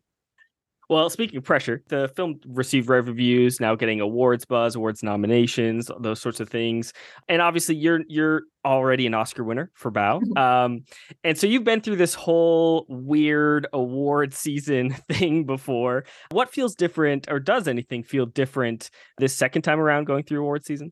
well, 0.89 1.10
speaking 1.10 1.38
of 1.38 1.43
pressure, 1.43 1.82
the 1.88 2.10
film 2.15 2.39
received 2.48 2.89
rave 2.89 3.08
reviews, 3.08 3.60
now 3.60 3.76
getting 3.76 4.02
awards 4.02 4.45
buzz, 4.45 4.76
awards 4.76 5.04
nominations, 5.04 5.89
those 6.00 6.21
sorts 6.21 6.39
of 6.39 6.50
things. 6.50 6.93
And 7.28 7.41
obviously 7.41 7.76
you're 7.76 8.02
you're 8.08 8.43
already 8.63 9.08
an 9.08 9.13
Oscar 9.13 9.43
winner 9.43 9.71
for 9.74 9.91
Bao. 9.91 10.21
Um, 10.45 10.84
and 11.24 11.38
so 11.38 11.48
you've 11.48 11.63
been 11.63 11.82
through 11.82 11.95
this 11.95 12.13
whole 12.13 12.86
weird 12.89 13.67
award 13.74 14.34
season 14.34 14.91
thing 15.10 15.45
before. 15.45 16.06
What 16.32 16.52
feels 16.52 16.76
different 16.76 17.30
or 17.32 17.39
does 17.39 17.67
anything 17.67 18.04
feel 18.04 18.26
different 18.26 18.89
this 19.17 19.34
second 19.34 19.62
time 19.62 19.80
around 19.80 20.06
going 20.06 20.24
through 20.24 20.41
award 20.41 20.65
season? 20.65 20.91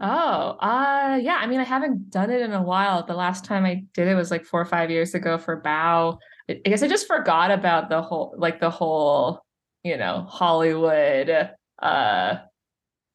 Oh, 0.00 0.56
uh 0.60 1.18
yeah. 1.20 1.38
I 1.40 1.46
mean, 1.46 1.60
I 1.60 1.64
haven't 1.64 2.10
done 2.10 2.30
it 2.30 2.40
in 2.40 2.52
a 2.52 2.62
while. 2.62 3.04
The 3.04 3.14
last 3.14 3.44
time 3.44 3.64
I 3.64 3.84
did 3.94 4.08
it 4.08 4.14
was 4.14 4.30
like 4.30 4.44
four 4.44 4.60
or 4.60 4.66
five 4.66 4.90
years 4.90 5.14
ago 5.14 5.38
for 5.38 5.60
Bao. 5.60 6.18
I 6.48 6.54
guess 6.64 6.82
I 6.82 6.88
just 6.88 7.06
forgot 7.06 7.50
about 7.50 7.88
the 7.88 8.02
whole 8.02 8.34
like 8.36 8.60
the 8.60 8.70
whole, 8.70 9.42
you 9.82 9.96
know, 9.96 10.26
Hollywood 10.28 11.50
uh 11.80 12.36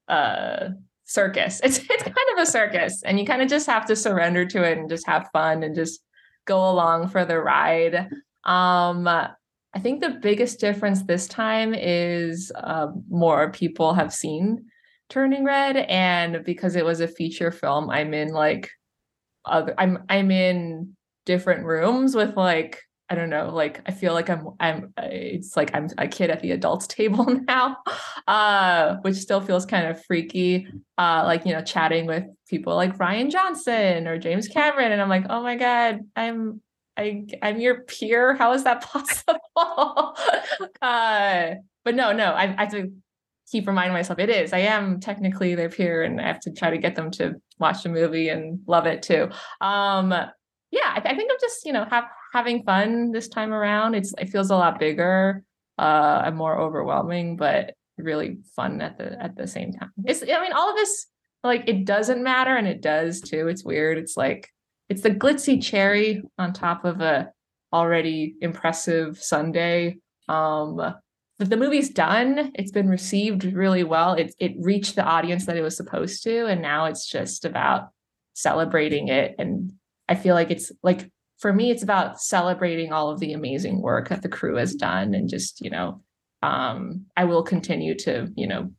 uh 0.08 0.70
circus. 1.06 1.60
It's 1.64 1.78
it's 1.78 2.04
kind 2.04 2.30
of 2.34 2.40
a 2.40 2.46
circus 2.46 3.04
and 3.04 3.20
you 3.20 3.26
kind 3.26 3.42
of 3.42 3.50
just 3.50 3.68
have 3.68 3.86
to 3.88 3.96
surrender 3.96 4.46
to 4.46 4.64
it 4.64 4.78
and 4.78 4.90
just 4.90 5.08
have 5.08 5.30
fun 5.34 5.64
and 5.64 5.76
just 5.76 6.02
go 6.46 6.70
along 6.70 7.10
for 7.10 7.26
the 7.26 7.40
ride. 7.40 8.10
Um 8.46 9.08
I 9.76 9.80
think 9.80 10.02
the 10.02 10.20
biggest 10.22 10.60
difference 10.60 11.04
this 11.04 11.28
time 11.28 11.74
is 11.74 12.52
uh, 12.56 12.88
more 13.10 13.52
people 13.52 13.96
have 13.96 14.14
seen 14.14 14.66
Turning 15.10 15.44
Red, 15.44 15.78
and 15.78 16.44
because 16.44 16.76
it 16.76 16.86
was 16.86 17.00
a 17.00 17.08
feature 17.08 17.52
film, 17.52 17.90
I'm 17.90 18.14
in 18.14 18.30
like 18.30 18.70
other, 19.46 19.74
I'm 19.78 20.06
I'm 20.10 20.32
in 20.32 20.96
different 21.26 21.66
rooms 21.66 22.16
with 22.16 22.36
like 22.38 22.82
I 23.10 23.16
don't 23.16 23.30
know, 23.30 23.50
like 23.54 23.82
I 23.86 23.92
feel 23.92 24.14
like 24.14 24.30
I'm 24.30 24.50
I'm 24.60 24.94
it's 24.98 25.58
like 25.58 25.72
I'm 25.76 25.90
a 25.98 26.08
kid 26.08 26.30
at 26.30 26.42
the 26.42 26.52
adults 26.52 26.88
table 26.88 27.26
now, 27.48 27.78
uh, 28.28 28.96
which 29.02 29.16
still 29.16 29.42
feels 29.42 29.66
kind 29.66 29.88
of 29.88 30.04
freaky. 30.06 30.68
Uh, 30.98 31.24
like 31.26 31.46
you 31.46 31.54
know, 31.54 31.62
chatting 31.62 32.06
with 32.06 32.24
people 32.48 32.76
like 32.76 32.98
Rian 32.98 33.30
Johnson 33.30 34.08
or 34.08 34.18
James 34.18 34.48
Cameron, 34.48 34.92
and 34.92 35.02
I'm 35.02 35.10
like, 35.10 35.26
oh 35.30 35.44
my 35.44 35.56
god, 35.56 36.00
I'm 36.16 36.62
I 36.98 37.26
I'm 37.42 37.60
your 37.60 37.82
peer. 37.82 38.36
How 38.36 38.54
is 38.54 38.64
that 38.64 38.82
possible? 38.84 39.38
uh, 40.82 41.56
but 41.84 41.96
no, 41.96 42.14
no, 42.14 42.32
I, 42.32 42.56
I 42.58 42.62
have 42.64 42.72
to 42.72 42.92
keep 43.52 43.68
reminding 43.68 43.94
myself 43.94 44.20
it 44.20 44.30
is. 44.30 44.54
I 44.54 44.60
am 44.60 45.00
technically 45.00 45.56
their 45.56 45.70
peer, 45.70 46.04
and 46.04 46.22
I 46.22 46.28
have 46.28 46.40
to 46.42 46.52
try 46.52 46.70
to 46.70 46.78
get 46.78 46.96
them 46.96 47.12
to 47.12 47.36
watch 47.60 47.84
the 47.84 47.90
movie 47.90 48.30
and 48.30 48.60
love 48.66 48.86
it 48.86 49.02
too. 49.02 49.30
Um, 49.62 50.12
yeah, 50.72 50.86
I, 50.86 51.02
I 51.04 51.16
think 51.16 51.32
I'm 51.32 51.38
just 51.42 51.66
you 51.66 51.74
know 51.74 51.86
have 51.90 52.06
having 52.34 52.64
fun 52.64 53.12
this 53.12 53.30
time 53.30 53.54
around. 53.54 53.94
It's 53.94 54.14
it 54.18 54.30
feels 54.30 54.50
a 54.50 54.56
lot 54.56 54.80
bigger 54.80 55.44
uh 55.78 56.24
and 56.26 56.36
more 56.36 56.60
overwhelming, 56.60 57.38
but 57.38 57.76
really 57.98 58.40
fun 58.56 58.82
at 58.82 58.98
the 58.98 59.22
at 59.22 59.38
the 59.38 59.48
same 59.48 59.72
time. 59.72 59.92
It's 60.06 60.24
I 60.24 60.42
mean, 60.42 60.54
all 60.54 60.72
of 60.72 60.76
this 60.76 61.06
like 61.44 61.64
it 61.68 61.86
doesn't 61.86 62.24
matter 62.24 62.56
and 62.56 62.68
it 62.68 62.82
does 62.82 63.22
too. 63.22 63.48
It's 63.48 63.64
weird. 63.64 63.98
It's 63.98 64.18
like 64.18 64.50
it's 64.90 65.02
the 65.02 65.12
glitzy 65.12 65.64
cherry 65.64 66.24
on 66.38 66.54
top 66.54 66.86
of 66.86 67.02
a 67.02 67.32
already 67.72 68.36
impressive 68.42 69.20
sundae. 69.22 69.98
Um 70.28 70.96
but 71.40 71.50
the 71.50 71.58
movie's 71.58 71.90
done. 71.90 72.52
It's 72.56 72.72
been 72.72 72.90
received 72.90 73.44
really 73.44 73.84
well. 73.84 74.14
It 74.14 74.34
it 74.40 74.54
reached 74.60 74.96
the 74.96 75.04
audience 75.04 75.46
that 75.46 75.58
it 75.58 75.62
was 75.62 75.78
supposed 75.78 76.24
to, 76.24 76.46
and 76.46 76.62
now 76.62 76.86
it's 76.86 77.08
just 77.08 77.46
about 77.46 77.90
celebrating 78.34 79.10
it. 79.10 79.36
And 79.38 79.74
I 80.08 80.16
feel 80.16 80.36
like 80.36 80.52
it's 80.52 80.72
like 80.84 81.12
for 81.44 81.52
me, 81.52 81.72
it's 81.72 81.84
about 81.84 82.22
celebrating 82.22 82.94
all 82.94 83.12
of 83.12 83.20
the 83.20 83.34
amazing 83.34 83.82
work 83.82 84.08
that 84.08 84.22
the 84.22 84.30
crew 84.30 84.56
has 84.56 84.74
done 84.76 85.14
and 85.14 85.28
just, 85.28 85.60
you 85.60 85.70
know, 85.70 86.02
um, 86.42 87.06
I 87.18 87.26
will 87.26 87.44
continue 87.44 87.96
to, 87.96 88.30
you 88.34 88.48
know, 88.48 88.72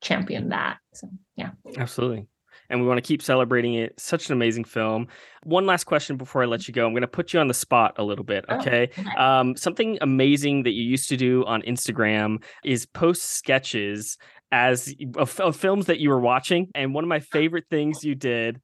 champion 0.00 0.50
that. 0.50 0.76
So, 0.92 1.08
yeah. 1.34 1.50
Absolutely. 1.76 2.28
And 2.70 2.80
we 2.80 2.86
want 2.86 2.98
to 2.98 3.02
keep 3.02 3.20
celebrating 3.20 3.74
it. 3.74 3.98
Such 3.98 4.28
an 4.28 4.32
amazing 4.32 4.62
film. 4.62 5.08
One 5.42 5.66
last 5.66 5.84
question 5.84 6.16
before 6.16 6.44
I 6.44 6.46
let 6.46 6.68
you 6.68 6.72
go. 6.72 6.86
I'm 6.86 6.92
going 6.92 7.00
to 7.00 7.08
put 7.08 7.32
you 7.32 7.40
on 7.40 7.48
the 7.48 7.52
spot 7.52 7.94
a 7.98 8.04
little 8.04 8.24
bit. 8.24 8.44
Okay. 8.48 8.90
Oh, 8.96 9.00
okay. 9.00 9.16
Um, 9.18 9.56
something 9.56 9.98
amazing 10.00 10.62
that 10.62 10.72
you 10.72 10.84
used 10.84 11.08
to 11.08 11.16
do 11.16 11.44
on 11.46 11.62
Instagram 11.62 12.44
is 12.64 12.86
post 12.86 13.22
sketches 13.22 14.18
as 14.52 14.94
of, 15.16 15.40
of 15.40 15.56
films 15.56 15.86
that 15.86 15.98
you 15.98 16.10
were 16.10 16.20
watching. 16.20 16.68
And 16.76 16.94
one 16.94 17.02
of 17.02 17.08
my 17.08 17.18
favorite 17.18 17.64
things 17.70 18.04
you 18.04 18.14
did 18.14 18.60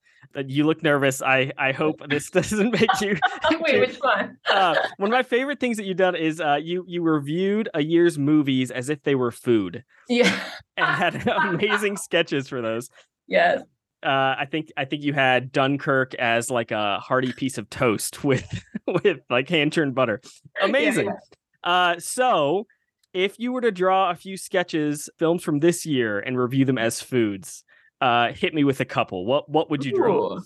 you 0.46 0.64
look 0.64 0.82
nervous. 0.82 1.22
I 1.22 1.52
I 1.58 1.72
hope 1.72 2.00
this 2.08 2.30
doesn't 2.30 2.72
make 2.72 3.00
you. 3.00 3.16
Wait, 3.60 3.80
which 3.80 3.96
one? 4.00 4.36
uh, 4.50 4.74
one 4.96 5.10
of 5.10 5.12
my 5.12 5.22
favorite 5.22 5.60
things 5.60 5.76
that 5.76 5.84
you've 5.84 5.96
done 5.96 6.16
is 6.16 6.40
uh, 6.40 6.58
you 6.62 6.84
you 6.86 7.02
reviewed 7.02 7.68
a 7.74 7.82
year's 7.82 8.18
movies 8.18 8.70
as 8.70 8.88
if 8.88 9.02
they 9.02 9.14
were 9.14 9.30
food. 9.30 9.84
Yeah, 10.08 10.38
and 10.76 10.86
had 10.86 11.26
amazing 11.28 11.96
sketches 11.96 12.48
for 12.48 12.60
those. 12.60 12.90
Yes. 13.26 13.62
Uh, 14.02 14.34
I 14.38 14.46
think 14.50 14.72
I 14.76 14.86
think 14.86 15.02
you 15.02 15.12
had 15.12 15.52
Dunkirk 15.52 16.14
as 16.14 16.50
like 16.50 16.70
a 16.70 16.98
hearty 17.00 17.32
piece 17.32 17.58
of 17.58 17.68
toast 17.68 18.24
with 18.24 18.64
with 18.86 19.18
like 19.28 19.48
hand 19.48 19.72
churned 19.72 19.94
butter. 19.94 20.20
Amazing. 20.62 21.06
Yeah, 21.06 21.12
yeah. 21.64 21.70
Uh, 21.70 22.00
so 22.00 22.66
if 23.12 23.38
you 23.38 23.52
were 23.52 23.60
to 23.60 23.72
draw 23.72 24.10
a 24.10 24.14
few 24.14 24.36
sketches, 24.36 25.10
films 25.18 25.42
from 25.42 25.58
this 25.58 25.84
year, 25.84 26.18
and 26.20 26.38
review 26.38 26.64
them 26.64 26.78
as 26.78 27.02
foods, 27.02 27.64
uh, 28.00 28.32
hit 28.32 28.54
me 28.54 28.64
with 28.64 28.80
a 28.80 28.84
couple. 28.84 29.24
What 29.26 29.48
what 29.48 29.70
would 29.70 29.84
you 29.84 29.92
draw? 29.92 30.38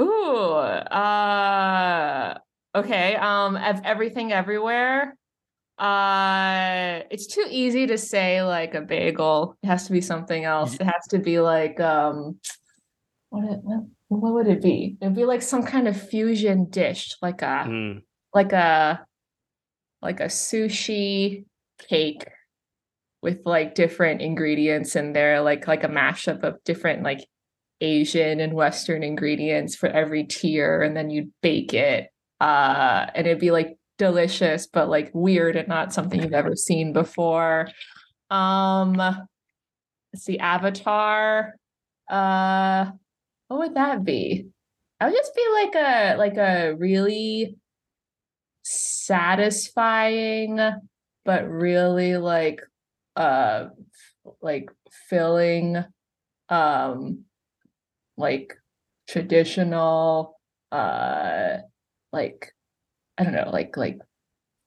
Ooh, 0.00 0.54
uh, 0.54 2.38
okay. 2.74 3.16
Um, 3.16 3.56
of 3.56 3.80
everything 3.84 4.32
everywhere. 4.32 5.16
Uh, 5.78 7.00
it's 7.10 7.26
too 7.26 7.46
easy 7.48 7.86
to 7.86 7.96
say 7.96 8.42
like 8.42 8.74
a 8.74 8.80
bagel. 8.82 9.56
It 9.62 9.66
has 9.66 9.86
to 9.86 9.92
be 9.92 10.00
something 10.00 10.44
else. 10.44 10.74
It 10.74 10.82
has 10.82 11.06
to 11.10 11.18
be 11.18 11.40
like 11.40 11.80
um, 11.80 12.38
what 13.30 13.44
it, 13.44 13.60
what, 13.62 13.84
what 14.08 14.32
would 14.34 14.46
it 14.48 14.62
be? 14.62 14.96
It'd 15.00 15.14
be 15.14 15.24
like 15.24 15.42
some 15.42 15.62
kind 15.62 15.88
of 15.88 16.00
fusion 16.00 16.66
dish, 16.68 17.16
like 17.22 17.42
a 17.42 17.64
Mm. 17.66 18.02
like 18.34 18.52
a 18.52 19.06
like 20.02 20.20
a 20.20 20.26
sushi 20.26 21.44
cake 21.88 22.24
with 23.22 23.40
like 23.44 23.74
different 23.74 24.22
ingredients 24.22 24.96
in 24.96 25.12
there, 25.12 25.40
like 25.40 25.66
like 25.66 25.84
a 25.84 25.88
mashup 25.88 26.42
of 26.42 26.62
different 26.64 27.02
like 27.02 27.20
Asian 27.80 28.40
and 28.40 28.54
Western 28.54 29.02
ingredients 29.02 29.74
for 29.76 29.88
every 29.88 30.24
tier, 30.24 30.82
and 30.82 30.96
then 30.96 31.10
you'd 31.10 31.32
bake 31.42 31.74
it. 31.74 32.08
Uh, 32.40 33.06
and 33.14 33.26
it'd 33.26 33.38
be 33.38 33.50
like 33.50 33.76
delicious, 33.98 34.66
but 34.66 34.88
like 34.88 35.10
weird 35.12 35.56
and 35.56 35.68
not 35.68 35.92
something 35.92 36.22
you've 36.22 36.32
ever 36.32 36.56
seen 36.56 36.92
before. 36.92 37.68
Um, 38.30 38.94
let's 38.94 40.24
see, 40.24 40.38
Avatar. 40.38 41.54
Uh, 42.08 42.90
what 43.48 43.60
would 43.60 43.74
that 43.74 44.04
be? 44.04 44.46
I 45.00 45.06
would 45.06 45.14
just 45.14 45.34
be 45.34 45.46
like 45.52 45.74
a 45.74 46.16
like 46.16 46.36
a 46.36 46.74
really 46.76 47.56
satisfying, 48.62 50.58
but 51.24 51.48
really 51.48 52.16
like 52.16 52.60
uh 53.20 53.68
like 54.40 54.70
filling 55.08 55.84
um 56.48 57.24
like 58.16 58.54
traditional 59.08 60.38
uh 60.72 61.58
like 62.12 62.52
I 63.18 63.24
don't 63.24 63.34
know, 63.34 63.50
like 63.52 63.76
like 63.76 63.98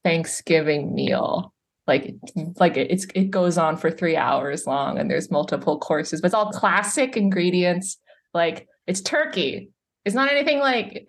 Thanksgiving 0.03 0.93
meal. 0.93 1.53
Like 1.87 2.13
like 2.59 2.77
it- 2.77 2.91
it's 2.91 3.05
it 3.15 3.31
goes 3.31 3.57
on 3.57 3.77
for 3.77 3.91
three 3.91 4.15
hours 4.15 4.67
long 4.67 4.97
and 4.99 5.09
there's 5.09 5.31
multiple 5.31 5.79
courses, 5.79 6.21
but 6.21 6.27
it's 6.27 6.35
all 6.35 6.51
classic 6.51 7.17
ingredients. 7.17 7.97
Like 8.33 8.67
it's 8.87 9.01
turkey. 9.01 9.69
It's 10.05 10.15
not 10.15 10.31
anything 10.31 10.59
like 10.59 11.05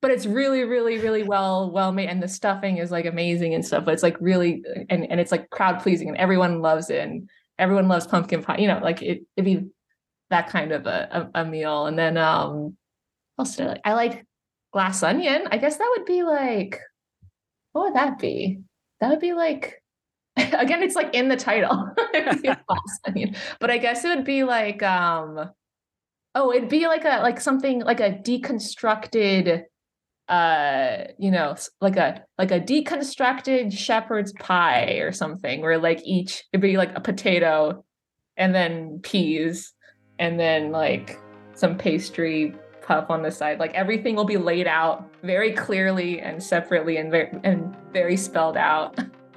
but 0.00 0.10
it's 0.10 0.26
really, 0.26 0.64
really, 0.64 0.98
really 0.98 1.22
well 1.22 1.70
well 1.70 1.92
made 1.92 2.08
and 2.08 2.22
the 2.22 2.28
stuffing 2.28 2.78
is 2.78 2.90
like 2.90 3.06
amazing 3.06 3.54
and 3.54 3.64
stuff. 3.64 3.84
But 3.84 3.94
it's 3.94 4.02
like 4.02 4.16
really 4.20 4.62
and, 4.88 5.10
and 5.10 5.20
it's 5.20 5.32
like 5.32 5.50
crowd 5.50 5.80
pleasing 5.82 6.08
and 6.08 6.16
everyone 6.16 6.60
loves 6.60 6.90
it 6.90 7.00
and 7.00 7.28
everyone 7.58 7.88
loves 7.88 8.06
pumpkin 8.06 8.42
pie. 8.42 8.58
You 8.58 8.68
know, 8.68 8.80
like 8.82 9.02
it 9.02 9.22
it'd 9.36 9.44
be 9.44 9.68
that 10.30 10.48
kind 10.48 10.72
of 10.72 10.86
a, 10.86 11.30
a, 11.34 11.42
a 11.42 11.44
meal. 11.44 11.86
And 11.86 11.98
then 11.98 12.16
um 12.16 12.76
else 13.38 13.56
did 13.56 13.66
I 13.66 13.70
like? 13.70 13.80
I 13.84 13.94
like 13.94 14.26
glass 14.72 15.02
onion. 15.02 15.48
I 15.50 15.58
guess 15.58 15.76
that 15.76 15.94
would 15.96 16.06
be 16.06 16.22
like 16.22 16.80
what 17.72 17.86
would 17.86 17.94
that 17.94 18.18
be? 18.18 18.60
That 19.00 19.10
would 19.10 19.20
be 19.20 19.32
like 19.32 19.82
again, 20.36 20.82
it's 20.84 20.94
like 20.94 21.14
in 21.14 21.28
the 21.28 21.36
title. 21.36 21.90
Glass 22.12 23.00
onion. 23.04 23.34
But 23.58 23.70
I 23.70 23.78
guess 23.78 24.04
it 24.04 24.14
would 24.14 24.24
be 24.24 24.44
like 24.44 24.80
um 24.84 25.50
oh, 26.36 26.52
it'd 26.52 26.68
be 26.68 26.86
like 26.86 27.04
a 27.04 27.20
like 27.22 27.40
something 27.40 27.80
like 27.80 27.98
a 27.98 28.12
deconstructed 28.12 29.64
uh 30.28 31.04
you 31.18 31.30
know 31.30 31.56
like 31.80 31.96
a 31.96 32.22
like 32.36 32.50
a 32.50 32.60
deconstructed 32.60 33.72
shepherd's 33.72 34.32
pie 34.34 34.98
or 35.00 35.10
something 35.10 35.62
where 35.62 35.78
like 35.78 36.00
each 36.04 36.44
it'd 36.52 36.60
be 36.60 36.76
like 36.76 36.94
a 36.96 37.00
potato 37.00 37.82
and 38.36 38.54
then 38.54 39.00
peas 39.02 39.72
and 40.18 40.38
then 40.38 40.70
like 40.70 41.18
some 41.54 41.78
pastry 41.78 42.54
puff 42.82 43.08
on 43.10 43.22
the 43.22 43.30
side 43.30 43.58
like 43.58 43.72
everything 43.74 44.14
will 44.14 44.24
be 44.24 44.36
laid 44.36 44.66
out 44.66 45.10
very 45.22 45.52
clearly 45.52 46.20
and 46.20 46.42
separately 46.42 46.98
and 46.98 47.10
very 47.10 47.30
and 47.44 47.74
very 47.92 48.16
spelled 48.16 48.56
out 48.56 48.98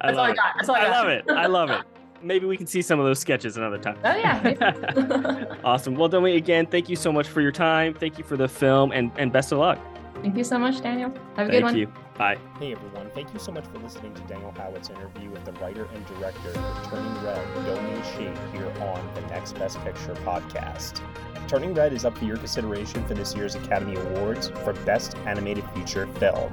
I 0.00 0.12
That's 0.12 0.18
all 0.18 0.24
I 0.24 0.28
love 0.28 0.30
it. 0.30 0.36
got. 0.36 0.52
That's 0.56 0.68
all 0.68 0.74
I 0.76 0.80
got. 0.82 0.92
I 0.92 0.98
love 0.98 1.08
it. 1.08 1.24
I 1.30 1.46
love 1.46 1.70
it. 1.70 1.82
Maybe 2.22 2.44
we 2.44 2.56
can 2.56 2.66
see 2.66 2.82
some 2.82 3.00
of 3.00 3.06
those 3.06 3.18
sketches 3.18 3.56
another 3.56 3.78
time. 3.78 3.96
oh 4.04 4.14
yeah. 4.14 5.54
Awesome. 5.64 5.94
Well, 5.94 6.08
Domee, 6.08 6.36
again, 6.36 6.66
thank 6.66 6.88
you 6.90 6.96
so 6.96 7.10
much 7.10 7.28
for 7.28 7.40
your 7.40 7.52
time. 7.52 7.94
Thank 7.94 8.18
you 8.18 8.24
for 8.24 8.36
the 8.36 8.48
film 8.48 8.92
and, 8.92 9.10
and 9.16 9.32
best 9.32 9.52
of 9.52 9.58
luck. 9.58 9.78
Thank 10.22 10.36
you 10.36 10.44
so 10.44 10.58
much 10.58 10.80
daniel 10.80 11.10
have 11.36 11.48
a 11.48 11.50
Thank 11.50 11.52
good 11.52 11.62
one 11.62 11.76
you. 11.76 11.92
Bye. 12.20 12.36
Hey 12.58 12.72
everyone, 12.72 13.10
thank 13.14 13.32
you 13.32 13.38
so 13.40 13.50
much 13.50 13.64
for 13.68 13.78
listening 13.78 14.12
to 14.12 14.20
Daniel 14.22 14.52
Howitt's 14.52 14.90
interview 14.90 15.30
with 15.30 15.42
the 15.46 15.52
writer 15.52 15.88
and 15.94 16.04
director 16.04 16.50
of 16.50 16.90
Turning 16.90 17.24
Red, 17.24 17.54
Domee 17.64 18.02
Shi, 18.12 18.24
here 18.52 18.70
on 18.82 19.14
the 19.14 19.22
Next 19.22 19.54
Best 19.54 19.78
Picture 19.80 20.12
podcast. 20.16 21.00
Turning 21.48 21.72
Red 21.72 21.94
is 21.94 22.04
up 22.04 22.18
for 22.18 22.26
your 22.26 22.36
consideration 22.36 23.02
for 23.06 23.14
this 23.14 23.34
year's 23.34 23.54
Academy 23.54 23.96
Awards 23.96 24.50
for 24.50 24.74
Best 24.84 25.16
Animated 25.24 25.64
Feature 25.74 26.06
Film. 26.18 26.52